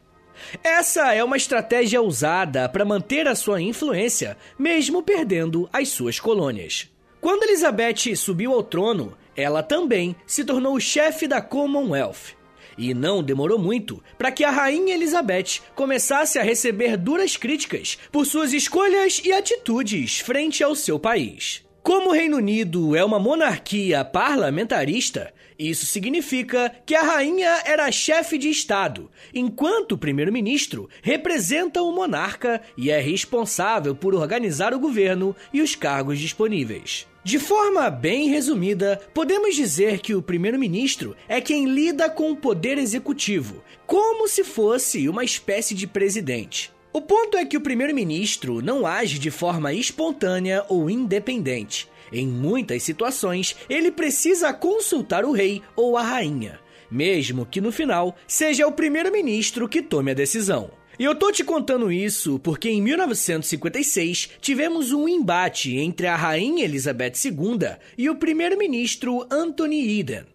Essa 0.64 1.14
é 1.14 1.24
uma 1.24 1.38
estratégia 1.38 2.02
usada 2.02 2.68
para 2.68 2.86
manter 2.86 3.28
a 3.28 3.36
sua 3.36 3.62
influência, 3.62 4.38
mesmo 4.58 5.02
perdendo 5.02 5.70
as 5.72 5.90
suas 5.90 6.20
colônias. 6.20 6.90
Quando 7.22 7.44
Elizabeth 7.44 8.16
subiu 8.18 8.54
ao 8.54 8.64
trono, 8.64 9.18
ela 9.36 9.64
também 9.64 10.16
se 10.28 10.44
tornou 10.44 10.80
chefe 10.80 11.28
da 11.28 11.42
Commonwealth. 11.42 12.36
E 12.78 12.94
não 12.94 13.24
demorou 13.24 13.60
muito 13.60 14.04
para 14.18 14.32
que 14.32 14.44
a 14.44 14.52
rainha 14.52 14.94
Elizabeth 14.94 15.62
começasse 15.76 16.40
a 16.40 16.44
receber 16.44 16.98
duras 16.98 17.38
críticas 17.38 17.98
por 18.12 18.26
suas 18.26 18.54
escolhas 18.54 19.22
e 19.24 19.32
atitudes 19.32 20.20
frente 20.20 20.64
ao 20.64 20.76
seu 20.76 21.00
país. 21.00 21.64
Como 21.84 22.10
o 22.10 22.14
Reino 22.14 22.38
Unido 22.38 22.96
é 22.96 23.04
uma 23.04 23.20
monarquia 23.20 24.06
parlamentarista, 24.06 25.34
isso 25.60 25.86
significa 25.86 26.74
que 26.86 26.96
a 26.96 27.02
rainha 27.02 27.62
era 27.66 27.92
chefe 27.92 28.38
de 28.38 28.50
Estado, 28.50 29.12
enquanto 29.34 29.92
o 29.92 29.98
primeiro-ministro 29.98 30.90
representa 31.02 31.82
o 31.82 31.92
monarca 31.92 32.62
e 32.78 32.90
é 32.90 33.00
responsável 33.00 33.94
por 33.94 34.16
organizar 34.16 34.74
o 34.74 34.80
governo 34.80 35.36
e 35.54 35.62
os 35.62 35.76
cargos 35.76 36.20
disponíveis. 36.20 37.06
De 37.24 37.40
forma 37.40 37.90
bem 37.90 38.28
resumida, 38.28 39.00
podemos 39.14 39.56
dizer 39.56 40.00
que 40.00 40.14
o 40.14 40.22
primeiro-ministro 40.22 41.16
é 41.26 41.40
quem 41.40 41.66
lida 41.66 42.10
com 42.10 42.30
o 42.30 42.36
poder 42.36 42.78
executivo, 42.78 43.64
como 43.88 44.28
se 44.28 44.44
fosse 44.44 45.08
uma 45.08 45.24
espécie 45.24 45.74
de 45.74 45.88
presidente. 45.88 46.70
O 46.92 47.02
ponto 47.02 47.38
é 47.38 47.46
que 47.46 47.56
o 47.56 47.62
primeiro-ministro 47.62 48.62
não 48.62 48.86
age 48.86 49.18
de 49.20 49.32
forma 49.32 49.74
espontânea 49.74 50.66
ou 50.68 50.90
independente. 50.90 51.90
Em 52.12 52.28
muitas 52.28 52.84
situações, 52.84 53.56
ele 53.70 53.90
precisa 53.90 54.54
consultar 54.54 55.24
o 55.24 55.32
rei 55.32 55.62
ou 55.78 55.98
a 55.98 56.04
rainha, 56.04 56.60
mesmo 56.92 57.46
que 57.46 57.62
no 57.62 57.72
final 57.72 58.18
seja 58.28 58.68
o 58.68 58.72
primeiro-ministro 58.74 59.70
que 59.70 59.82
tome 59.82 60.12
a 60.12 60.14
decisão. 60.14 60.72
E 60.98 61.04
eu 61.04 61.16
tô 61.16 61.32
te 61.32 61.44
contando 61.44 61.92
isso 61.92 62.38
porque 62.40 62.70
em 62.70 62.80
1956 62.82 64.30
tivemos 64.40 64.92
um 64.92 65.08
embate 65.08 65.76
entre 65.76 66.06
a 66.06 66.16
rainha 66.16 66.64
Elizabeth 66.64 67.14
II 67.26 67.78
e 67.98 68.10
o 68.12 68.16
primeiro-ministro 68.16 69.26
Anthony 69.32 70.00
Eden. 70.00 70.26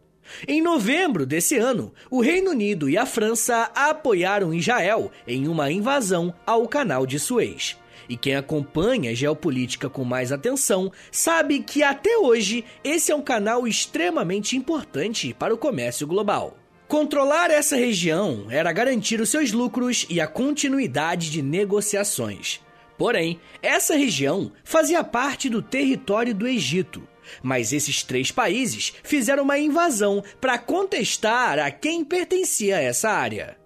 Em 0.46 0.60
novembro 0.60 1.24
desse 1.24 1.56
ano, 1.56 1.92
o 2.10 2.20
Reino 2.20 2.50
Unido 2.50 2.90
e 2.90 2.98
a 2.98 3.06
França 3.06 3.70
apoiaram 3.74 4.52
Israel 4.52 5.12
em 5.26 5.46
uma 5.46 5.70
invasão 5.70 6.34
ao 6.44 6.66
Canal 6.66 7.06
de 7.06 7.20
Suez. 7.20 7.76
E 8.08 8.16
quem 8.16 8.34
acompanha 8.34 9.12
a 9.12 9.14
geopolítica 9.14 9.88
com 9.88 10.04
mais 10.04 10.32
atenção 10.32 10.90
sabe 11.12 11.60
que 11.60 11.84
até 11.84 12.18
hoje 12.18 12.64
esse 12.82 13.12
é 13.12 13.14
um 13.14 13.22
canal 13.22 13.66
extremamente 13.66 14.56
importante 14.56 15.34
para 15.38 15.54
o 15.54 15.58
comércio 15.58 16.06
global. 16.06 16.58
Controlar 16.88 17.50
essa 17.50 17.76
região 17.76 18.46
era 18.48 18.72
garantir 18.72 19.20
os 19.20 19.28
seus 19.28 19.52
lucros 19.52 20.06
e 20.08 20.22
a 20.22 20.26
continuidade 20.26 21.30
de 21.30 21.42
negociações. 21.42 22.60
Porém, 22.96 23.38
essa 23.62 23.94
região 23.94 24.50
fazia 24.64 25.04
parte 25.04 25.50
do 25.50 25.60
território 25.60 26.34
do 26.34 26.48
Egito. 26.48 27.06
Mas 27.42 27.74
esses 27.74 28.02
três 28.02 28.32
países 28.32 28.94
fizeram 29.02 29.42
uma 29.42 29.58
invasão 29.58 30.24
para 30.40 30.56
contestar 30.56 31.58
a 31.58 31.70
quem 31.70 32.02
pertencia 32.02 32.78
a 32.78 32.80
essa 32.80 33.10
área. 33.10 33.58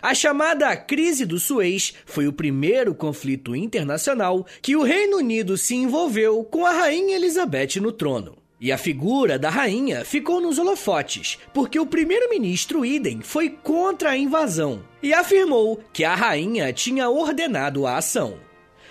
A 0.00 0.14
chamada 0.14 0.74
Crise 0.74 1.26
do 1.26 1.38
Suez 1.38 1.92
foi 2.06 2.26
o 2.26 2.32
primeiro 2.32 2.94
conflito 2.94 3.54
internacional 3.54 4.46
que 4.62 4.74
o 4.74 4.82
Reino 4.82 5.18
Unido 5.18 5.58
se 5.58 5.74
envolveu 5.74 6.42
com 6.44 6.64
a 6.64 6.72
Rainha 6.72 7.16
Elizabeth 7.16 7.78
no 7.78 7.92
trono. 7.92 8.39
E 8.60 8.70
a 8.70 8.76
figura 8.76 9.38
da 9.38 9.48
rainha 9.48 10.04
ficou 10.04 10.38
nos 10.38 10.58
holofotes, 10.58 11.38
porque 11.54 11.80
o 11.80 11.86
primeiro-ministro 11.86 12.84
Idem 12.84 13.22
foi 13.22 13.48
contra 13.48 14.10
a 14.10 14.16
invasão 14.18 14.82
e 15.02 15.14
afirmou 15.14 15.80
que 15.94 16.04
a 16.04 16.14
rainha 16.14 16.70
tinha 16.70 17.08
ordenado 17.08 17.86
a 17.86 17.96
ação. 17.96 18.38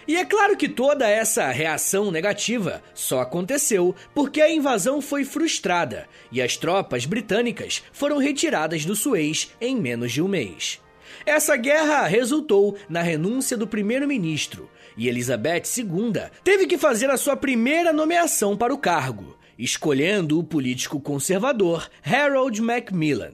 E 0.08 0.18
é 0.18 0.26
claro 0.26 0.58
que 0.58 0.68
toda 0.68 1.08
essa 1.08 1.52
reação 1.52 2.10
negativa 2.10 2.82
só 2.96 3.22
aconteceu 3.22 3.94
porque 4.12 4.42
a 4.42 4.52
invasão 4.52 5.04
foi 5.04 5.24
frustrada 5.24 6.08
e 6.32 6.42
as 6.42 6.58
tropas 6.58 7.06
britânicas 7.06 7.84
foram 7.94 8.18
retiradas 8.18 8.86
do 8.86 8.96
Suez 8.96 9.54
em 9.62 9.76
menos 9.76 10.12
de 10.12 10.20
um 10.20 10.28
mês. 10.28 10.82
Essa 11.28 11.56
guerra 11.56 12.08
resultou 12.08 12.76
na 12.90 13.04
renúncia 13.04 13.56
do 13.56 13.68
primeiro-ministro 13.68 14.68
e 14.98 15.08
Elizabeth 15.08 15.64
II 15.78 16.14
teve 16.44 16.66
que 16.66 16.78
fazer 16.78 17.12
a 17.12 17.18
sua 17.18 17.36
primeira 17.36 17.94
nomeação 17.94 18.58
para 18.58 18.74
o 18.74 18.80
cargo, 18.80 19.38
escolhendo 19.60 20.40
o 20.40 20.44
político 20.44 21.00
conservador 21.02 21.90
Harold 22.02 22.62
Macmillan. 22.62 23.34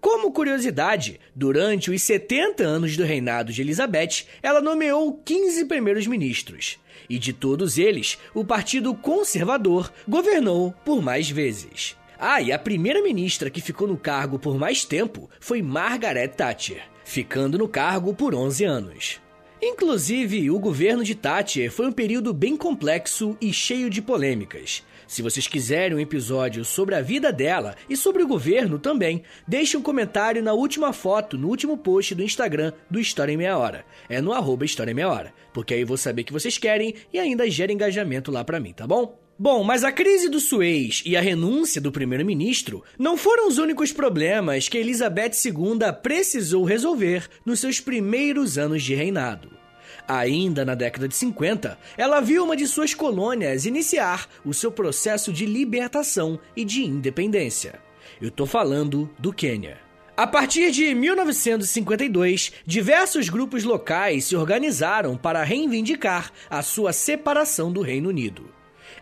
Como 0.00 0.32
curiosidade, 0.32 1.18
durante 1.34 1.90
os 1.90 2.02
70 2.02 2.62
anos 2.62 2.96
do 2.96 3.04
reinado 3.04 3.52
de 3.52 3.62
Elizabeth, 3.62 4.26
ela 4.42 4.60
nomeou 4.60 5.14
15 5.24 5.64
primeiros 5.64 6.06
ministros. 6.06 6.78
E 7.08 7.18
de 7.18 7.32
todos 7.32 7.78
eles, 7.78 8.18
o 8.34 8.44
Partido 8.44 8.94
Conservador 8.94 9.90
governou 10.06 10.72
por 10.84 11.02
mais 11.02 11.30
vezes. 11.30 11.96
Ah, 12.18 12.40
e 12.40 12.52
a 12.52 12.58
primeira 12.58 13.02
ministra 13.02 13.50
que 13.50 13.60
ficou 13.60 13.88
no 13.88 13.96
cargo 13.96 14.38
por 14.38 14.58
mais 14.58 14.84
tempo 14.84 15.28
foi 15.40 15.62
Margaret 15.62 16.28
Thatcher, 16.28 16.82
ficando 17.04 17.58
no 17.58 17.68
cargo 17.68 18.14
por 18.14 18.34
11 18.34 18.64
anos. 18.64 19.20
Inclusive, 19.60 20.50
o 20.50 20.58
governo 20.58 21.02
de 21.02 21.14
Thatcher 21.14 21.72
foi 21.72 21.86
um 21.86 21.92
período 21.92 22.34
bem 22.34 22.56
complexo 22.56 23.36
e 23.40 23.52
cheio 23.52 23.88
de 23.88 24.02
polêmicas. 24.02 24.82
Se 25.06 25.22
vocês 25.22 25.46
quiserem 25.46 25.96
um 25.96 26.00
episódio 26.00 26.64
sobre 26.64 26.94
a 26.94 27.00
vida 27.00 27.32
dela 27.32 27.74
e 27.88 27.96
sobre 27.96 28.22
o 28.22 28.26
governo 28.26 28.78
também, 28.78 29.22
deixe 29.46 29.76
um 29.76 29.82
comentário 29.82 30.42
na 30.42 30.52
última 30.52 30.92
foto, 30.92 31.36
no 31.36 31.48
último 31.48 31.76
post 31.76 32.14
do 32.14 32.22
Instagram 32.22 32.72
do 32.90 33.00
História 33.00 33.32
em 33.32 33.36
Meia 33.36 33.58
Hora. 33.58 33.84
É 34.08 34.20
no 34.20 34.32
arroba 34.32 34.64
História 34.64 34.90
em 34.90 34.94
Meia 34.94 35.08
Hora, 35.08 35.34
porque 35.52 35.74
aí 35.74 35.80
eu 35.80 35.86
vou 35.86 35.96
saber 35.96 36.24
que 36.24 36.32
vocês 36.32 36.58
querem 36.58 36.94
e 37.12 37.18
ainda 37.18 37.48
gera 37.50 37.72
engajamento 37.72 38.30
lá 38.30 38.44
pra 38.44 38.60
mim, 38.60 38.72
tá 38.72 38.86
bom? 38.86 39.18
Bom, 39.36 39.64
mas 39.64 39.82
a 39.82 39.90
crise 39.90 40.28
do 40.28 40.38
Suez 40.38 41.02
e 41.04 41.16
a 41.16 41.20
renúncia 41.20 41.80
do 41.80 41.90
primeiro-ministro 41.90 42.84
não 42.96 43.16
foram 43.16 43.48
os 43.48 43.58
únicos 43.58 43.92
problemas 43.92 44.68
que 44.68 44.78
Elizabeth 44.78 45.32
II 45.44 45.92
precisou 46.02 46.62
resolver 46.64 47.28
nos 47.44 47.58
seus 47.58 47.80
primeiros 47.80 48.56
anos 48.58 48.80
de 48.80 48.94
reinado. 48.94 49.63
Ainda 50.06 50.64
na 50.64 50.74
década 50.74 51.08
de 51.08 51.14
50, 51.14 51.78
ela 51.96 52.20
viu 52.20 52.44
uma 52.44 52.56
de 52.56 52.66
suas 52.66 52.92
colônias 52.92 53.64
iniciar 53.64 54.28
o 54.44 54.52
seu 54.52 54.70
processo 54.70 55.32
de 55.32 55.46
libertação 55.46 56.38
e 56.54 56.64
de 56.64 56.84
independência. 56.84 57.80
Eu 58.20 58.30
tô 58.30 58.44
falando 58.44 59.08
do 59.18 59.32
Quênia. 59.32 59.78
A 60.16 60.26
partir 60.26 60.70
de 60.70 60.94
1952, 60.94 62.52
diversos 62.64 63.28
grupos 63.28 63.64
locais 63.64 64.26
se 64.26 64.36
organizaram 64.36 65.16
para 65.16 65.42
reivindicar 65.42 66.30
a 66.48 66.62
sua 66.62 66.92
separação 66.92 67.72
do 67.72 67.80
Reino 67.80 68.10
Unido. 68.10 68.48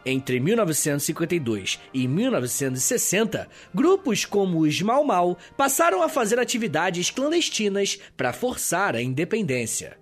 Entre 0.07 0.41
1952 0.41 1.81
e 1.93 2.09
1960, 2.09 3.49
grupos 3.75 4.25
como 4.25 4.61
os 4.61 4.81
Mau 4.81 5.05
Mau 5.05 5.37
passaram 5.57 6.03
a 6.03 6.09
fazer 6.09 6.39
atividades 6.39 7.11
clandestinas 7.11 7.99
para 8.17 8.33
forçar 8.33 8.97
a 8.97 9.03
independência. 9.03 10.02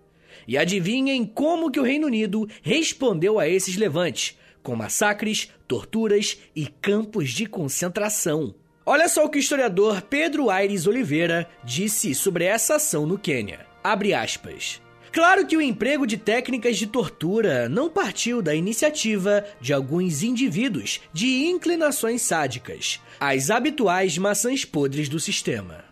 E 0.50 0.58
adivinhem 0.58 1.24
como 1.24 1.70
que 1.70 1.78
o 1.78 1.84
Reino 1.84 2.08
Unido 2.08 2.48
respondeu 2.60 3.38
a 3.38 3.48
esses 3.48 3.76
levantes, 3.76 4.36
com 4.64 4.74
massacres, 4.74 5.48
torturas 5.68 6.38
e 6.56 6.66
campos 6.66 7.30
de 7.30 7.46
concentração. 7.46 8.52
Olha 8.84 9.08
só 9.08 9.24
o 9.24 9.28
que 9.28 9.38
o 9.38 9.40
historiador 9.40 10.02
Pedro 10.02 10.50
Aires 10.50 10.88
Oliveira 10.88 11.48
disse 11.62 12.16
sobre 12.16 12.46
essa 12.46 12.74
ação 12.74 13.06
no 13.06 13.16
Quênia. 13.16 13.64
Abre 13.84 14.12
aspas. 14.12 14.82
Claro 15.12 15.46
que 15.46 15.56
o 15.56 15.62
emprego 15.62 16.04
de 16.04 16.16
técnicas 16.16 16.76
de 16.76 16.88
tortura 16.88 17.68
não 17.68 17.88
partiu 17.88 18.42
da 18.42 18.52
iniciativa 18.52 19.44
de 19.60 19.72
alguns 19.72 20.24
indivíduos 20.24 21.00
de 21.12 21.44
inclinações 21.44 22.22
sádicas, 22.22 22.98
as 23.20 23.50
habituais 23.50 24.18
maçãs 24.18 24.64
podres 24.64 25.08
do 25.08 25.20
sistema. 25.20 25.89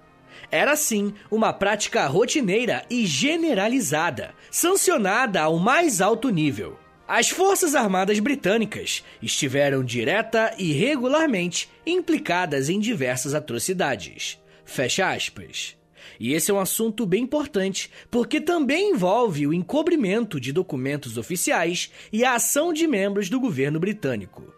Era 0.50 0.76
sim 0.76 1.12
uma 1.30 1.52
prática 1.52 2.06
rotineira 2.06 2.84
e 2.88 3.06
generalizada, 3.06 4.34
sancionada 4.50 5.42
ao 5.42 5.58
mais 5.58 6.00
alto 6.00 6.30
nível. 6.30 6.78
As 7.06 7.28
Forças 7.28 7.74
Armadas 7.74 8.18
Britânicas 8.18 9.04
estiveram 9.22 9.82
direta 9.82 10.54
e 10.58 10.72
regularmente 10.72 11.68
implicadas 11.86 12.68
em 12.68 12.78
diversas 12.78 13.34
atrocidades. 13.34 14.38
Fecha 14.64 15.10
aspas. 15.10 15.76
E 16.20 16.32
esse 16.32 16.50
é 16.50 16.54
um 16.54 16.60
assunto 16.60 17.06
bem 17.06 17.24
importante, 17.24 17.90
porque 18.10 18.40
também 18.40 18.90
envolve 18.90 19.46
o 19.46 19.54
encobrimento 19.54 20.40
de 20.40 20.52
documentos 20.52 21.16
oficiais 21.16 21.90
e 22.12 22.24
a 22.24 22.34
ação 22.34 22.72
de 22.72 22.86
membros 22.86 23.30
do 23.30 23.38
governo 23.38 23.78
britânico. 23.78 24.57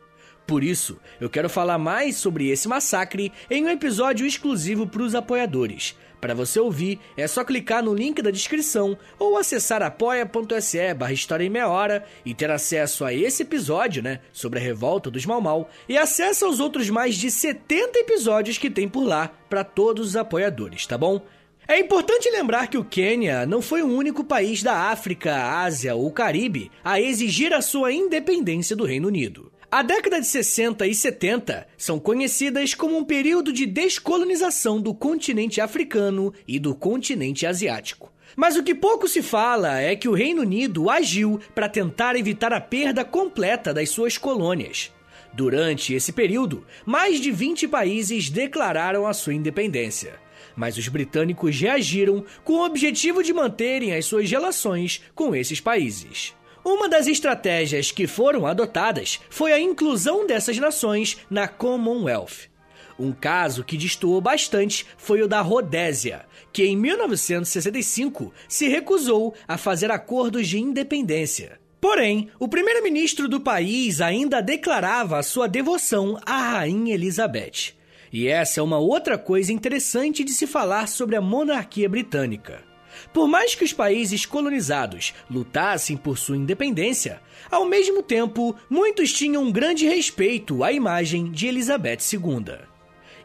Por 0.51 0.65
isso, 0.65 0.99
eu 1.21 1.31
quero 1.31 1.49
falar 1.49 1.79
mais 1.79 2.17
sobre 2.17 2.49
esse 2.49 2.67
massacre 2.67 3.33
em 3.49 3.67
um 3.67 3.69
episódio 3.69 4.27
exclusivo 4.27 4.85
para 4.85 5.05
os 5.05 5.15
apoiadores. 5.15 5.97
Para 6.21 6.35
você 6.35 6.59
ouvir, 6.59 6.99
é 7.17 7.29
só 7.29 7.45
clicar 7.45 7.85
no 7.85 7.95
link 7.95 8.21
da 8.21 8.33
descrição 8.33 8.99
ou 9.17 9.39
acessar 9.39 9.81
apoia.se 9.81 10.93
barra 10.95 11.13
História 11.13 11.45
em 11.45 11.49
Meia 11.49 11.69
Hora 11.69 12.05
e 12.25 12.35
ter 12.35 12.51
acesso 12.51 13.05
a 13.05 13.15
esse 13.15 13.45
episódio, 13.45 14.03
né, 14.03 14.19
sobre 14.33 14.59
a 14.59 14.63
revolta 14.63 15.09
dos 15.09 15.25
Mau 15.25 15.41
Mau, 15.41 15.71
e 15.89 15.97
acesso 15.97 16.47
aos 16.47 16.59
outros 16.59 16.91
mais 16.91 17.15
de 17.15 17.31
70 17.31 18.01
episódios 18.01 18.59
que 18.59 18.69
tem 18.69 18.89
por 18.89 19.05
lá 19.05 19.31
para 19.49 19.63
todos 19.63 20.09
os 20.09 20.17
apoiadores, 20.17 20.85
tá 20.85 20.99
bom? 20.99 21.25
É 21.69 21.79
importante 21.79 22.29
lembrar 22.29 22.67
que 22.67 22.77
o 22.77 22.85
Quênia 22.85 23.47
não 23.47 23.63
foi 23.63 23.83
o 23.83 23.95
único 23.95 24.25
país 24.25 24.65
da 24.65 24.91
África, 24.91 25.61
Ásia 25.61 25.95
ou 25.95 26.11
Caribe 26.11 26.73
a 26.83 27.01
exigir 27.01 27.55
a 27.55 27.63
sua 27.63 27.93
independência 27.93 28.75
do 28.75 28.85
Reino 28.85 29.07
Unido. 29.07 29.53
A 29.73 29.83
década 29.83 30.21
de 30.21 30.27
60 30.27 30.85
e 30.85 30.93
70 30.93 31.65
são 31.79 32.01
conhecidas 32.01 32.75
como 32.75 32.99
um 32.99 33.05
período 33.05 33.53
de 33.53 33.67
descolonização 33.67 34.81
do 34.81 34.93
continente 34.93 35.61
africano 35.61 36.35
e 36.47 36.59
do 36.59 36.75
continente 36.75 37.47
asiático. 37.47 38.13
Mas 38.35 38.57
o 38.57 38.65
que 38.65 38.75
pouco 38.75 39.07
se 39.07 39.23
fala 39.23 39.79
é 39.79 39.95
que 39.95 40.09
o 40.09 40.13
Reino 40.13 40.43
Unido 40.43 40.91
agiu 40.91 41.39
para 41.55 41.69
tentar 41.69 42.17
evitar 42.17 42.53
a 42.53 42.61
perda 42.61 43.05
completa 43.05 43.73
das 43.73 43.91
suas 43.91 44.19
colônias. 44.19 44.93
Durante 45.33 45.95
esse 45.95 46.13
período, 46.13 46.67
mais 46.85 47.21
de 47.21 47.31
20 47.31 47.69
países 47.69 48.29
declararam 48.29 49.07
a 49.07 49.15
sua 49.15 49.35
independência 49.35 50.19
mas 50.57 50.77
os 50.77 50.89
britânicos 50.89 51.59
reagiram 51.59 52.25
com 52.45 52.55
o 52.55 52.65
objetivo 52.65 53.23
de 53.23 53.33
manterem 53.33 53.95
as 53.95 54.05
suas 54.05 54.31
relações 54.31 55.01
com 55.15 55.35
esses 55.35 55.61
países. 55.61 56.35
Uma 56.65 56.89
das 56.89 57.07
estratégias 57.07 57.91
que 57.91 58.07
foram 58.07 58.47
adotadas 58.47 59.19
foi 59.31 59.53
a 59.53 59.59
inclusão 59.59 60.27
dessas 60.27 60.59
nações 60.59 61.17
na 61.31 61.49
Commonwealth. 61.49 62.51
Um 62.99 63.13
caso 63.13 63.65
que 63.65 63.79
destoou 63.79 64.21
bastante 64.21 64.85
foi 64.99 65.23
o 65.23 65.29
da 65.29 65.41
Rodésia, 65.41 66.27
que 66.53 66.67
em 66.67 66.77
1965 66.77 68.31
se 68.47 68.69
recusou 68.69 69.35
a 69.49 69.57
fazer 69.57 69.91
acordos 69.91 70.47
de 70.47 70.59
independência. 70.59 71.59
Porém, 71.81 72.29
o 72.39 72.47
primeiro-ministro 72.47 73.27
do 73.27 73.41
país 73.41 74.03
ainda 74.03 74.43
declarava 74.43 75.23
sua 75.23 75.49
devoção 75.49 76.21
à 76.27 76.51
Rainha 76.53 76.93
Elizabeth. 76.93 77.73
E 78.13 78.29
essa 78.29 78.61
é 78.61 78.63
uma 78.63 78.79
outra 78.79 79.17
coisa 79.17 79.51
interessante 79.51 80.23
de 80.23 80.33
se 80.33 80.47
falar 80.47 80.87
sobre 80.87 81.17
a 81.17 81.23
monarquia 81.23 81.89
britânica. 81.89 82.70
Por 83.13 83.27
mais 83.27 83.55
que 83.57 83.65
os 83.65 83.73
países 83.73 84.25
colonizados 84.25 85.13
lutassem 85.29 85.97
por 85.97 86.17
sua 86.17 86.37
independência, 86.37 87.21
ao 87.51 87.65
mesmo 87.65 88.03
tempo, 88.03 88.55
muitos 88.69 89.13
tinham 89.13 89.43
um 89.43 89.53
grande 89.53 89.87
respeito 89.87 90.63
à 90.63 90.73
imagem 90.73 91.31
de 91.31 91.49
Elizabeth 91.49 91.99
II. 92.13 92.71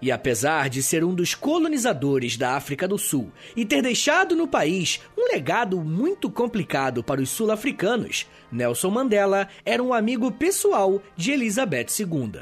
E 0.01 0.11
apesar 0.11 0.69
de 0.69 0.83
ser 0.83 1.03
um 1.03 1.13
dos 1.13 1.33
colonizadores 1.35 2.35
da 2.35 2.55
África 2.55 2.87
do 2.87 2.97
Sul 2.97 3.31
e 3.55 3.63
ter 3.63 3.81
deixado 3.81 4.35
no 4.35 4.47
país 4.47 4.99
um 5.17 5.31
legado 5.31 5.79
muito 5.81 6.29
complicado 6.29 7.03
para 7.03 7.21
os 7.21 7.29
sul-africanos, 7.29 8.27
Nelson 8.51 8.89
Mandela 8.89 9.47
era 9.63 9.81
um 9.81 9.93
amigo 9.93 10.31
pessoal 10.31 11.01
de 11.15 11.31
Elizabeth 11.31 11.87
II. 11.99 12.41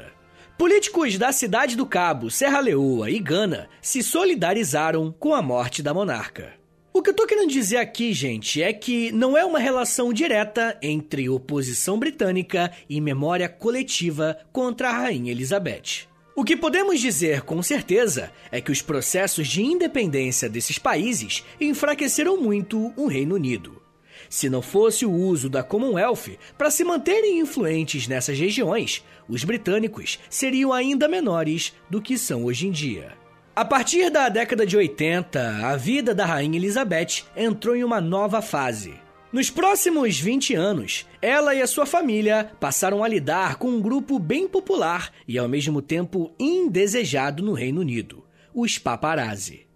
Políticos 0.56 1.18
da 1.18 1.32
Cidade 1.32 1.76
do 1.76 1.84
Cabo, 1.84 2.30
Serra 2.30 2.60
Leoa 2.60 3.10
e 3.10 3.18
Gana 3.18 3.68
se 3.82 4.02
solidarizaram 4.02 5.14
com 5.18 5.34
a 5.34 5.42
morte 5.42 5.82
da 5.82 5.92
monarca. 5.92 6.63
O 6.96 7.02
que 7.02 7.10
eu 7.10 7.14
tô 7.14 7.26
querendo 7.26 7.50
dizer 7.50 7.78
aqui, 7.78 8.12
gente, 8.12 8.62
é 8.62 8.72
que 8.72 9.10
não 9.10 9.36
é 9.36 9.44
uma 9.44 9.58
relação 9.58 10.12
direta 10.12 10.78
entre 10.80 11.28
oposição 11.28 11.98
britânica 11.98 12.70
e 12.88 13.00
memória 13.00 13.48
coletiva 13.48 14.38
contra 14.52 14.90
a 14.90 14.92
Rainha 14.92 15.32
Elizabeth. 15.32 16.06
O 16.36 16.44
que 16.44 16.56
podemos 16.56 17.00
dizer 17.00 17.42
com 17.42 17.60
certeza 17.64 18.30
é 18.48 18.60
que 18.60 18.70
os 18.70 18.80
processos 18.80 19.48
de 19.48 19.60
independência 19.60 20.48
desses 20.48 20.78
países 20.78 21.44
enfraqueceram 21.60 22.40
muito 22.40 22.94
o 22.96 23.08
Reino 23.08 23.34
Unido. 23.34 23.82
Se 24.30 24.48
não 24.48 24.62
fosse 24.62 25.04
o 25.04 25.12
uso 25.12 25.50
da 25.50 25.64
Commonwealth 25.64 26.38
para 26.56 26.70
se 26.70 26.84
manterem 26.84 27.40
influentes 27.40 28.06
nessas 28.06 28.38
regiões, 28.38 29.04
os 29.28 29.42
britânicos 29.42 30.20
seriam 30.30 30.72
ainda 30.72 31.08
menores 31.08 31.74
do 31.90 32.00
que 32.00 32.16
são 32.16 32.44
hoje 32.44 32.68
em 32.68 32.70
dia. 32.70 33.23
A 33.56 33.64
partir 33.64 34.10
da 34.10 34.28
década 34.28 34.66
de 34.66 34.76
80, 34.76 35.64
a 35.64 35.76
vida 35.76 36.12
da 36.12 36.26
Rainha 36.26 36.58
Elizabeth 36.58 37.22
entrou 37.36 37.76
em 37.76 37.84
uma 37.84 38.00
nova 38.00 38.42
fase. 38.42 38.94
Nos 39.32 39.48
próximos 39.48 40.18
20 40.18 40.56
anos, 40.56 41.06
ela 41.22 41.54
e 41.54 41.62
a 41.62 41.66
sua 41.68 41.86
família 41.86 42.50
passaram 42.58 43.04
a 43.04 43.06
lidar 43.06 43.54
com 43.54 43.68
um 43.68 43.80
grupo 43.80 44.18
bem 44.18 44.48
popular 44.48 45.12
e 45.28 45.38
ao 45.38 45.48
mesmo 45.48 45.80
tempo 45.80 46.34
indesejado 46.36 47.44
no 47.44 47.52
Reino 47.52 47.80
Unido: 47.80 48.24
os 48.52 48.76
paparazzi. 48.76 49.68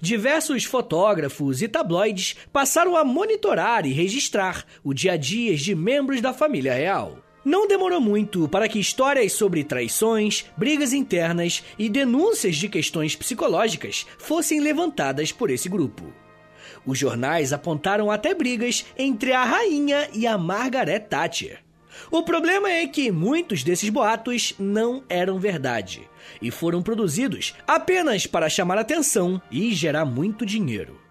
Diversos 0.00 0.64
fotógrafos 0.64 1.60
e 1.60 1.68
tabloides 1.68 2.36
passaram 2.50 2.96
a 2.96 3.04
monitorar 3.04 3.84
e 3.84 3.92
registrar 3.92 4.64
o 4.82 4.94
dia 4.94 5.12
a 5.12 5.16
dia 5.18 5.54
de 5.54 5.74
membros 5.74 6.22
da 6.22 6.32
família 6.32 6.72
real. 6.72 7.18
Não 7.46 7.68
demorou 7.68 8.00
muito 8.00 8.48
para 8.48 8.68
que 8.68 8.80
histórias 8.80 9.32
sobre 9.34 9.62
traições, 9.62 10.46
brigas 10.56 10.92
internas 10.92 11.62
e 11.78 11.88
denúncias 11.88 12.56
de 12.56 12.68
questões 12.68 13.14
psicológicas 13.14 14.04
fossem 14.18 14.58
levantadas 14.58 15.30
por 15.30 15.48
esse 15.48 15.68
grupo. 15.68 16.12
Os 16.84 16.98
jornais 16.98 17.52
apontaram 17.52 18.10
até 18.10 18.34
brigas 18.34 18.84
entre 18.98 19.32
a 19.32 19.44
rainha 19.44 20.08
e 20.12 20.26
a 20.26 20.36
Margaret 20.36 20.98
Thatcher. 20.98 21.60
O 22.10 22.24
problema 22.24 22.68
é 22.68 22.84
que 22.88 23.12
muitos 23.12 23.62
desses 23.62 23.90
boatos 23.90 24.52
não 24.58 25.04
eram 25.08 25.38
verdade 25.38 26.10
e 26.42 26.50
foram 26.50 26.82
produzidos 26.82 27.54
apenas 27.64 28.26
para 28.26 28.48
chamar 28.48 28.76
atenção 28.76 29.40
e 29.52 29.72
gerar 29.72 30.04
muito 30.04 30.44
dinheiro. 30.44 31.05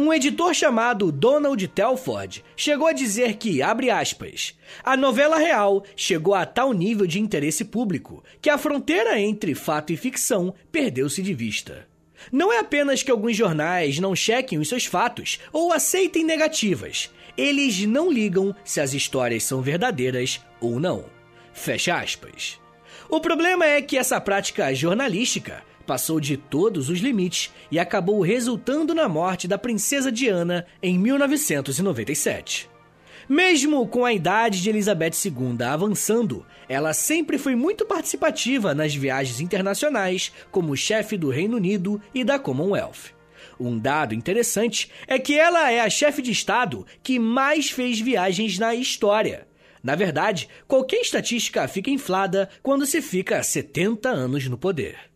Um 0.00 0.12
editor 0.12 0.54
chamado 0.54 1.10
Donald 1.10 1.66
Telford 1.66 2.44
chegou 2.56 2.86
a 2.86 2.92
dizer 2.92 3.34
que, 3.34 3.60
abre 3.60 3.90
aspas, 3.90 4.56
a 4.84 4.96
novela 4.96 5.38
real 5.38 5.82
chegou 5.96 6.36
a 6.36 6.46
tal 6.46 6.72
nível 6.72 7.04
de 7.04 7.18
interesse 7.18 7.64
público 7.64 8.22
que 8.40 8.48
a 8.48 8.56
fronteira 8.56 9.18
entre 9.18 9.56
fato 9.56 9.92
e 9.92 9.96
ficção 9.96 10.54
perdeu-se 10.70 11.20
de 11.20 11.34
vista. 11.34 11.88
Não 12.30 12.52
é 12.52 12.60
apenas 12.60 13.02
que 13.02 13.10
alguns 13.10 13.36
jornais 13.36 13.98
não 13.98 14.14
chequem 14.14 14.60
os 14.60 14.68
seus 14.68 14.86
fatos 14.86 15.40
ou 15.52 15.72
aceitem 15.72 16.22
negativas, 16.22 17.10
eles 17.36 17.84
não 17.84 18.08
ligam 18.08 18.54
se 18.64 18.80
as 18.80 18.94
histórias 18.94 19.42
são 19.42 19.60
verdadeiras 19.60 20.40
ou 20.60 20.78
não. 20.78 21.06
Fecha 21.52 21.98
aspas. 21.98 22.60
O 23.10 23.20
problema 23.20 23.66
é 23.66 23.82
que 23.82 23.98
essa 23.98 24.20
prática 24.20 24.72
jornalística 24.72 25.64
passou 25.88 26.20
de 26.20 26.36
todos 26.36 26.90
os 26.90 26.98
limites 26.98 27.50
e 27.70 27.78
acabou 27.78 28.20
resultando 28.20 28.94
na 28.94 29.08
morte 29.08 29.48
da 29.48 29.56
princesa 29.56 30.12
Diana 30.12 30.66
em 30.82 30.98
1997. 30.98 32.68
Mesmo 33.26 33.86
com 33.88 34.04
a 34.04 34.12
idade 34.12 34.60
de 34.60 34.68
Elizabeth 34.68 35.12
II 35.24 35.64
avançando, 35.66 36.44
ela 36.68 36.92
sempre 36.92 37.38
foi 37.38 37.54
muito 37.54 37.86
participativa 37.86 38.74
nas 38.74 38.94
viagens 38.94 39.40
internacionais 39.40 40.30
como 40.50 40.76
chefe 40.76 41.16
do 41.16 41.30
Reino 41.30 41.56
Unido 41.56 42.00
e 42.14 42.22
da 42.22 42.38
Commonwealth. 42.38 43.14
Um 43.58 43.78
dado 43.78 44.14
interessante 44.14 44.90
é 45.06 45.18
que 45.18 45.38
ela 45.38 45.70
é 45.70 45.80
a 45.80 45.88
chefe 45.88 46.20
de 46.20 46.32
Estado 46.32 46.86
que 47.02 47.18
mais 47.18 47.70
fez 47.70 47.98
viagens 47.98 48.58
na 48.58 48.74
história. 48.74 49.48
Na 49.82 49.94
verdade, 49.94 50.50
qualquer 50.66 51.00
estatística 51.00 51.66
fica 51.66 51.90
inflada 51.90 52.50
quando 52.62 52.84
se 52.84 53.00
fica 53.00 53.42
70 53.42 54.08
anos 54.08 54.46
no 54.48 54.58
poder. 54.58 55.07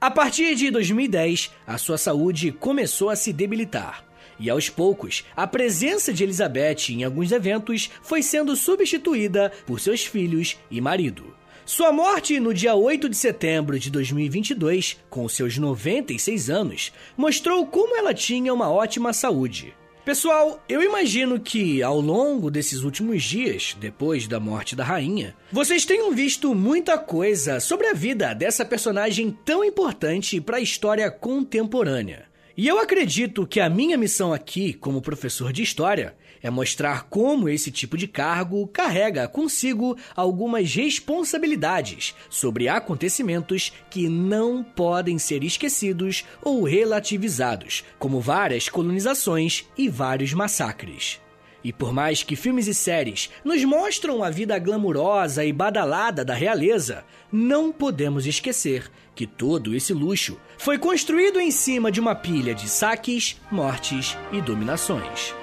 A 0.00 0.10
partir 0.10 0.54
de 0.54 0.70
2010, 0.70 1.50
a 1.66 1.78
sua 1.78 1.98
saúde 1.98 2.52
começou 2.52 3.10
a 3.10 3.16
se 3.16 3.32
debilitar. 3.32 4.04
E 4.38 4.50
aos 4.50 4.68
poucos, 4.68 5.24
a 5.36 5.46
presença 5.46 6.12
de 6.12 6.24
Elizabeth 6.24 6.90
em 6.90 7.04
alguns 7.04 7.30
eventos 7.30 7.90
foi 8.02 8.22
sendo 8.22 8.56
substituída 8.56 9.52
por 9.66 9.78
seus 9.78 10.04
filhos 10.04 10.56
e 10.70 10.80
marido. 10.80 11.34
Sua 11.64 11.92
morte 11.92 12.40
no 12.40 12.52
dia 12.52 12.74
8 12.74 13.08
de 13.08 13.16
setembro 13.16 13.78
de 13.78 13.88
2022, 13.88 14.98
com 15.08 15.28
seus 15.28 15.56
96 15.56 16.50
anos, 16.50 16.92
mostrou 17.16 17.64
como 17.66 17.96
ela 17.96 18.12
tinha 18.12 18.52
uma 18.52 18.68
ótima 18.68 19.12
saúde. 19.12 19.72
Pessoal, 20.04 20.60
eu 20.68 20.82
imagino 20.82 21.38
que 21.38 21.80
ao 21.80 22.00
longo 22.00 22.50
desses 22.50 22.82
últimos 22.82 23.22
dias, 23.22 23.76
depois 23.78 24.26
da 24.26 24.40
morte 24.40 24.74
da 24.74 24.82
rainha, 24.82 25.32
vocês 25.52 25.84
tenham 25.84 26.10
visto 26.10 26.52
muita 26.56 26.98
coisa 26.98 27.60
sobre 27.60 27.86
a 27.86 27.94
vida 27.94 28.34
dessa 28.34 28.64
personagem 28.64 29.30
tão 29.44 29.62
importante 29.62 30.40
para 30.40 30.56
a 30.56 30.60
história 30.60 31.08
contemporânea. 31.08 32.24
E 32.56 32.66
eu 32.66 32.80
acredito 32.80 33.46
que 33.46 33.60
a 33.60 33.70
minha 33.70 33.96
missão 33.96 34.32
aqui, 34.32 34.72
como 34.72 35.00
professor 35.00 35.52
de 35.52 35.62
história, 35.62 36.16
é 36.42 36.50
mostrar 36.50 37.04
como 37.04 37.48
esse 37.48 37.70
tipo 37.70 37.96
de 37.96 38.08
cargo 38.08 38.66
carrega 38.66 39.28
consigo 39.28 39.96
algumas 40.16 40.74
responsabilidades 40.74 42.14
sobre 42.28 42.68
acontecimentos 42.68 43.72
que 43.88 44.08
não 44.08 44.64
podem 44.64 45.18
ser 45.18 45.44
esquecidos 45.44 46.24
ou 46.42 46.64
relativizados, 46.64 47.84
como 47.98 48.20
várias 48.20 48.68
colonizações 48.68 49.64
e 49.76 49.88
vários 49.88 50.32
massacres. 50.32 51.20
E 51.64 51.72
por 51.72 51.92
mais 51.92 52.22
que 52.22 52.34
filmes 52.34 52.66
e 52.66 52.74
séries 52.74 53.30
nos 53.44 53.62
mostram 53.64 54.24
a 54.24 54.30
vida 54.30 54.58
glamurosa 54.58 55.44
e 55.44 55.52
badalada 55.52 56.24
da 56.24 56.34
realeza, 56.34 57.04
não 57.30 57.72
podemos 57.72 58.26
esquecer 58.26 58.90
que 59.14 59.26
todo 59.26 59.74
esse 59.74 59.92
luxo 59.92 60.40
foi 60.58 60.78
construído 60.78 61.38
em 61.38 61.50
cima 61.50 61.92
de 61.92 62.00
uma 62.00 62.14
pilha 62.14 62.54
de 62.54 62.68
saques, 62.68 63.40
mortes 63.50 64.16
e 64.32 64.40
dominações. 64.40 65.41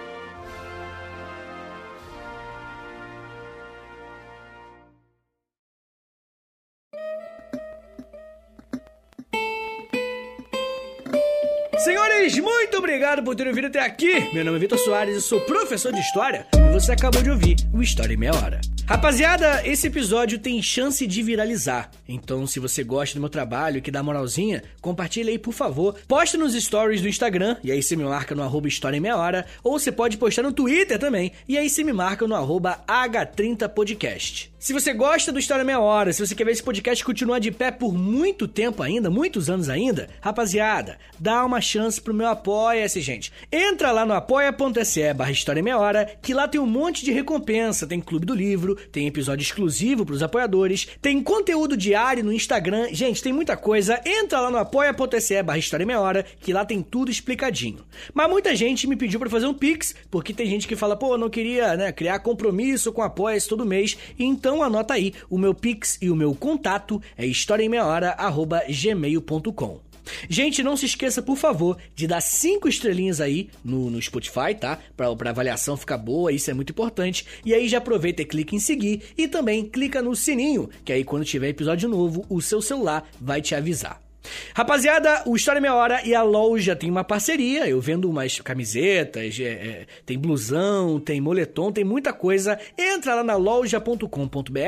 Muito 12.37 12.77
obrigado 12.77 13.23
por 13.23 13.35
terem 13.35 13.51
vindo 13.51 13.65
até 13.65 13.79
aqui. 13.79 14.29
Meu 14.31 14.45
nome 14.45 14.57
é 14.57 14.59
Vitor 14.59 14.77
Soares, 14.77 15.15
eu 15.15 15.21
sou 15.21 15.41
professor 15.41 15.91
de 15.91 15.99
História 15.99 16.45
e 16.55 16.71
você 16.71 16.91
acabou 16.91 17.23
de 17.23 17.31
ouvir 17.31 17.55
o 17.73 17.81
História 17.81 18.13
em 18.13 18.17
Meia 18.17 18.35
Hora. 18.35 18.61
Rapaziada, 18.89 19.61
esse 19.67 19.85
episódio 19.85 20.39
tem 20.39 20.61
chance 20.63 21.05
de 21.05 21.21
viralizar. 21.21 21.91
Então, 22.07 22.47
se 22.47 22.59
você 22.59 22.83
gosta 22.83 23.13
do 23.13 23.21
meu 23.21 23.29
trabalho, 23.29 23.83
que 23.83 23.91
dá 23.91 24.01
moralzinha, 24.01 24.63
compartilha 24.81 25.29
aí, 25.29 25.37
por 25.37 25.53
favor. 25.53 25.95
Posta 26.07 26.39
nos 26.39 26.55
stories 26.55 26.99
do 26.99 27.07
Instagram, 27.07 27.57
e 27.63 27.71
aí 27.71 27.83
você 27.83 27.95
me 27.95 28.03
marca 28.03 28.33
no 28.33 28.41
arroba 28.41 28.67
História 28.67 28.97
em 28.97 28.99
Meia 28.99 29.15
Hora. 29.15 29.45
Ou 29.63 29.77
você 29.77 29.91
pode 29.91 30.17
postar 30.17 30.41
no 30.41 30.51
Twitter 30.51 30.97
também, 30.97 31.31
e 31.47 31.55
aí 31.55 31.69
você 31.69 31.83
me 31.83 31.93
marca 31.93 32.27
no 32.27 32.33
arroba 32.33 32.83
H30podcast. 32.87 34.49
Se 34.57 34.73
você 34.73 34.91
gosta 34.91 35.31
do 35.31 35.39
História 35.39 35.63
Meia 35.63 35.79
Hora, 35.79 36.11
se 36.11 36.25
você 36.25 36.33
quer 36.33 36.43
ver 36.43 36.51
esse 36.51 36.63
podcast 36.63 37.05
continuar 37.05 37.37
de 37.37 37.51
pé 37.51 37.69
por 37.69 37.93
muito 37.93 38.47
tempo 38.47 38.81
ainda, 38.81 39.09
muitos 39.09 39.51
anos 39.51 39.69
ainda, 39.69 40.09
rapaziada, 40.19 40.97
dá 41.19 41.45
uma 41.45 41.61
chance 41.61 42.01
pro 42.01 42.13
meu 42.19 42.27
Apoia-se, 42.27 43.01
gente. 43.01 43.31
Entra 43.51 43.91
lá 43.91 44.05
no 44.05 44.13
apoia.se 44.13 45.13
barra 45.13 45.31
História 45.31 45.63
Meia 45.63 45.77
Hora, 45.77 46.05
que 46.21 46.33
lá 46.33 46.45
tem 46.47 46.59
um 46.59 46.65
monte 46.65 47.05
de 47.05 47.11
recompensa. 47.11 47.85
Tem 47.87 48.01
Clube 48.01 48.25
do 48.25 48.35
Livro, 48.35 48.75
tem 48.91 49.07
episódio 49.07 49.41
exclusivo 49.41 50.05
para 50.05 50.13
os 50.13 50.21
apoiadores, 50.21 50.87
tem 51.01 51.23
conteúdo 51.23 51.77
diário 51.77 52.23
no 52.23 52.33
Instagram. 52.33 52.89
Gente, 52.91 53.23
tem 53.23 53.31
muita 53.31 53.55
coisa. 53.55 54.01
Entra 54.05 54.41
lá 54.41 54.51
no 54.51 54.57
apoia.se 54.57 55.41
barra 55.41 55.57
História 55.57 55.85
Meia 55.85 56.01
Hora, 56.01 56.25
que 56.41 56.51
lá 56.51 56.65
tem 56.65 56.81
tudo 56.81 57.09
explicadinho. 57.09 57.85
Mas 58.13 58.29
muita 58.29 58.53
gente 58.55 58.85
me 58.85 58.97
pediu 58.97 59.19
para 59.19 59.29
fazer 59.29 59.47
um 59.47 59.53
Pix, 59.53 59.95
porque 60.11 60.33
tem 60.33 60.47
gente 60.47 60.67
que 60.67 60.75
fala, 60.75 60.97
pô, 60.97 61.13
eu 61.13 61.17
não 61.17 61.29
queria 61.29 61.77
né, 61.77 61.91
criar 61.91 62.19
compromisso 62.19 62.91
com 62.91 63.01
apoia 63.01 63.39
todo 63.47 63.65
mês. 63.65 63.97
Então 64.17 64.61
anota 64.61 64.93
aí, 64.93 65.13
o 65.29 65.37
meu 65.37 65.53
Pix 65.53 65.97
e 66.01 66.09
o 66.09 66.15
meu 66.15 66.35
contato 66.35 67.01
é 67.17 67.25
historiaemmeiahora.gmail.com. 67.25 69.88
Gente, 70.29 70.63
não 70.63 70.75
se 70.75 70.85
esqueça, 70.85 71.21
por 71.21 71.37
favor, 71.37 71.77
de 71.95 72.07
dar 72.07 72.21
cinco 72.21 72.67
estrelinhas 72.67 73.21
aí 73.21 73.49
no, 73.63 73.89
no 73.89 74.01
Spotify, 74.01 74.55
tá? 74.59 74.79
Pra, 74.95 75.15
pra 75.15 75.29
avaliação 75.29 75.77
ficar 75.77 75.97
boa, 75.97 76.31
isso 76.31 76.49
é 76.49 76.53
muito 76.53 76.71
importante. 76.71 77.25
E 77.45 77.53
aí 77.53 77.67
já 77.67 77.77
aproveita 77.77 78.21
e 78.21 78.25
clica 78.25 78.55
em 78.55 78.59
seguir 78.59 79.01
e 79.17 79.27
também 79.27 79.65
clica 79.65 80.01
no 80.01 80.15
sininho, 80.15 80.69
que 80.83 80.93
aí 80.93 81.03
quando 81.03 81.25
tiver 81.25 81.49
episódio 81.49 81.89
novo, 81.89 82.25
o 82.29 82.41
seu 82.41 82.61
celular 82.61 83.09
vai 83.19 83.41
te 83.41 83.55
avisar. 83.55 84.08
Rapaziada, 84.53 85.23
o 85.25 85.35
História 85.35 85.61
Meia 85.61 85.73
Hora 85.73 86.01
e 86.05 86.13
a 86.13 86.21
loja 86.21 86.75
tem 86.75 86.89
uma 86.89 87.03
parceria. 87.03 87.67
Eu 87.67 87.79
vendo 87.79 88.09
umas 88.09 88.39
camisetas, 88.39 89.39
é, 89.39 89.43
é, 89.43 89.85
tem 90.05 90.17
blusão, 90.17 90.99
tem 90.99 91.21
moletom, 91.21 91.71
tem 91.71 91.83
muita 91.83 92.11
coisa. 92.11 92.59
Entra 92.77 93.15
lá 93.15 93.23
na 93.23 93.35
loja.com.br 93.35 94.59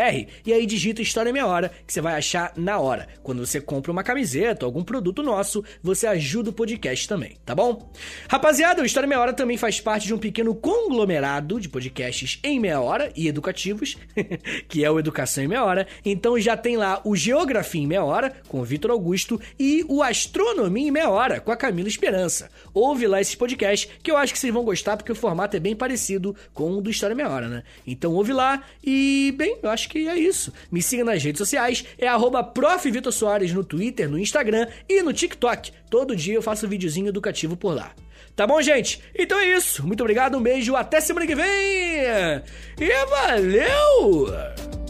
e 0.46 0.54
aí 0.54 0.66
digita 0.66 1.02
História 1.02 1.34
Meia 1.34 1.46
Hora 1.46 1.72
que 1.86 1.92
você 1.92 2.02
vai 2.02 2.16
achar 2.16 2.54
na 2.56 2.80
hora. 2.80 3.08
Quando 3.22 3.46
você 3.46 3.60
compra 3.60 3.92
uma 3.92 4.04
camiseta, 4.04 4.66
algum 4.66 4.84
produto 4.84 5.22
nosso, 5.22 5.64
você 5.82 6.08
ajuda 6.08 6.50
o 6.50 6.54
podcast 6.54 7.08
também, 7.08 7.38
tá 7.46 7.54
bom? 7.54 7.92
Rapaziada, 8.30 8.82
o 8.82 8.86
História 8.86 9.08
Meia 9.08 9.20
Hora 9.20 9.34
também 9.34 9.58
faz 9.58 9.82
parte 9.82 10.08
de 10.08 10.14
um 10.14 10.18
pequeno 10.18 10.56
conglomerado 10.56 11.60
de 11.60 11.68
podcasts 11.68 12.40
em 12.44 12.60
meia 12.60 12.80
hora 12.80 13.12
e 13.16 13.28
educativos, 13.28 13.98
que 14.68 14.86
é 14.86 14.92
o 14.92 15.00
Educação 15.00 15.44
em 15.44 15.48
Meia 15.48 15.64
Hora. 15.64 15.88
Então 16.06 16.40
já 16.40 16.56
tem 16.56 16.78
lá 16.78 17.02
o 17.04 17.16
Geografia 17.16 17.82
em 17.82 17.88
Meia 17.88 18.04
Hora, 18.04 18.34
com 18.48 18.62
o 18.62 18.64
Vitor 18.64 18.92
Augusto, 18.92 19.41
e 19.60 19.86
o 19.88 20.02
Astronomia 20.02 20.88
em 20.88 20.92
Meia 20.92 21.10
Hora, 21.10 21.40
com 21.40 21.52
a 21.52 21.58
Camila 21.58 21.88
Esperança. 21.88 22.50
Ouve 22.74 23.08
lá 23.08 23.22
esses 23.22 23.36
podcasts 23.36 23.90
que 24.02 24.12
eu 24.12 24.18
acho 24.18 24.34
que 24.34 24.40
vocês 24.40 24.54
vão 24.54 24.64
gostar 24.64 24.98
porque 24.98 25.12
o 25.12 25.16
formato 25.16 25.58
é 25.58 25.60
bem 25.60 25.76
parecido 25.76 26.36
com 26.54 26.72
o 26.72 26.82
do 26.82 26.90
História 26.90 27.16
Meia 27.16 27.30
Hora, 27.30 27.48
né? 27.48 27.64
Então 27.86 28.14
ouve 28.14 28.34
lá 28.34 28.64
e, 28.84 29.34
bem, 29.38 29.58
eu 29.62 29.70
acho 29.70 29.90
que 29.90 30.08
é 30.08 30.18
isso. 30.18 30.54
Me 30.72 30.82
siga 30.82 31.04
nas 31.04 31.24
redes 31.24 31.40
sociais, 31.40 31.86
é 31.98 32.08
arroba 32.08 32.44
no 33.54 33.64
Twitter, 33.64 34.10
no 34.10 34.20
Instagram 34.20 34.68
e 34.88 35.02
no 35.02 35.14
TikTok. 35.14 35.72
Todo 35.90 36.16
dia 36.16 36.36
eu 36.36 36.42
faço 36.42 36.66
um 36.66 36.70
videozinho 36.70 37.10
educativo 37.10 37.58
por 37.58 37.76
lá. 37.76 37.94
Tá 38.36 38.48
bom, 38.48 38.62
gente? 38.62 39.02
Então 39.18 39.40
é 39.40 39.58
isso. 39.58 39.86
Muito 39.86 40.02
obrigado, 40.02 40.38
um 40.38 40.42
beijo, 40.42 40.76
até 40.76 41.02
semana 41.02 41.28
que 41.28 41.36
vem! 41.36 41.46
E 42.80 43.06
valeu! 43.10 44.81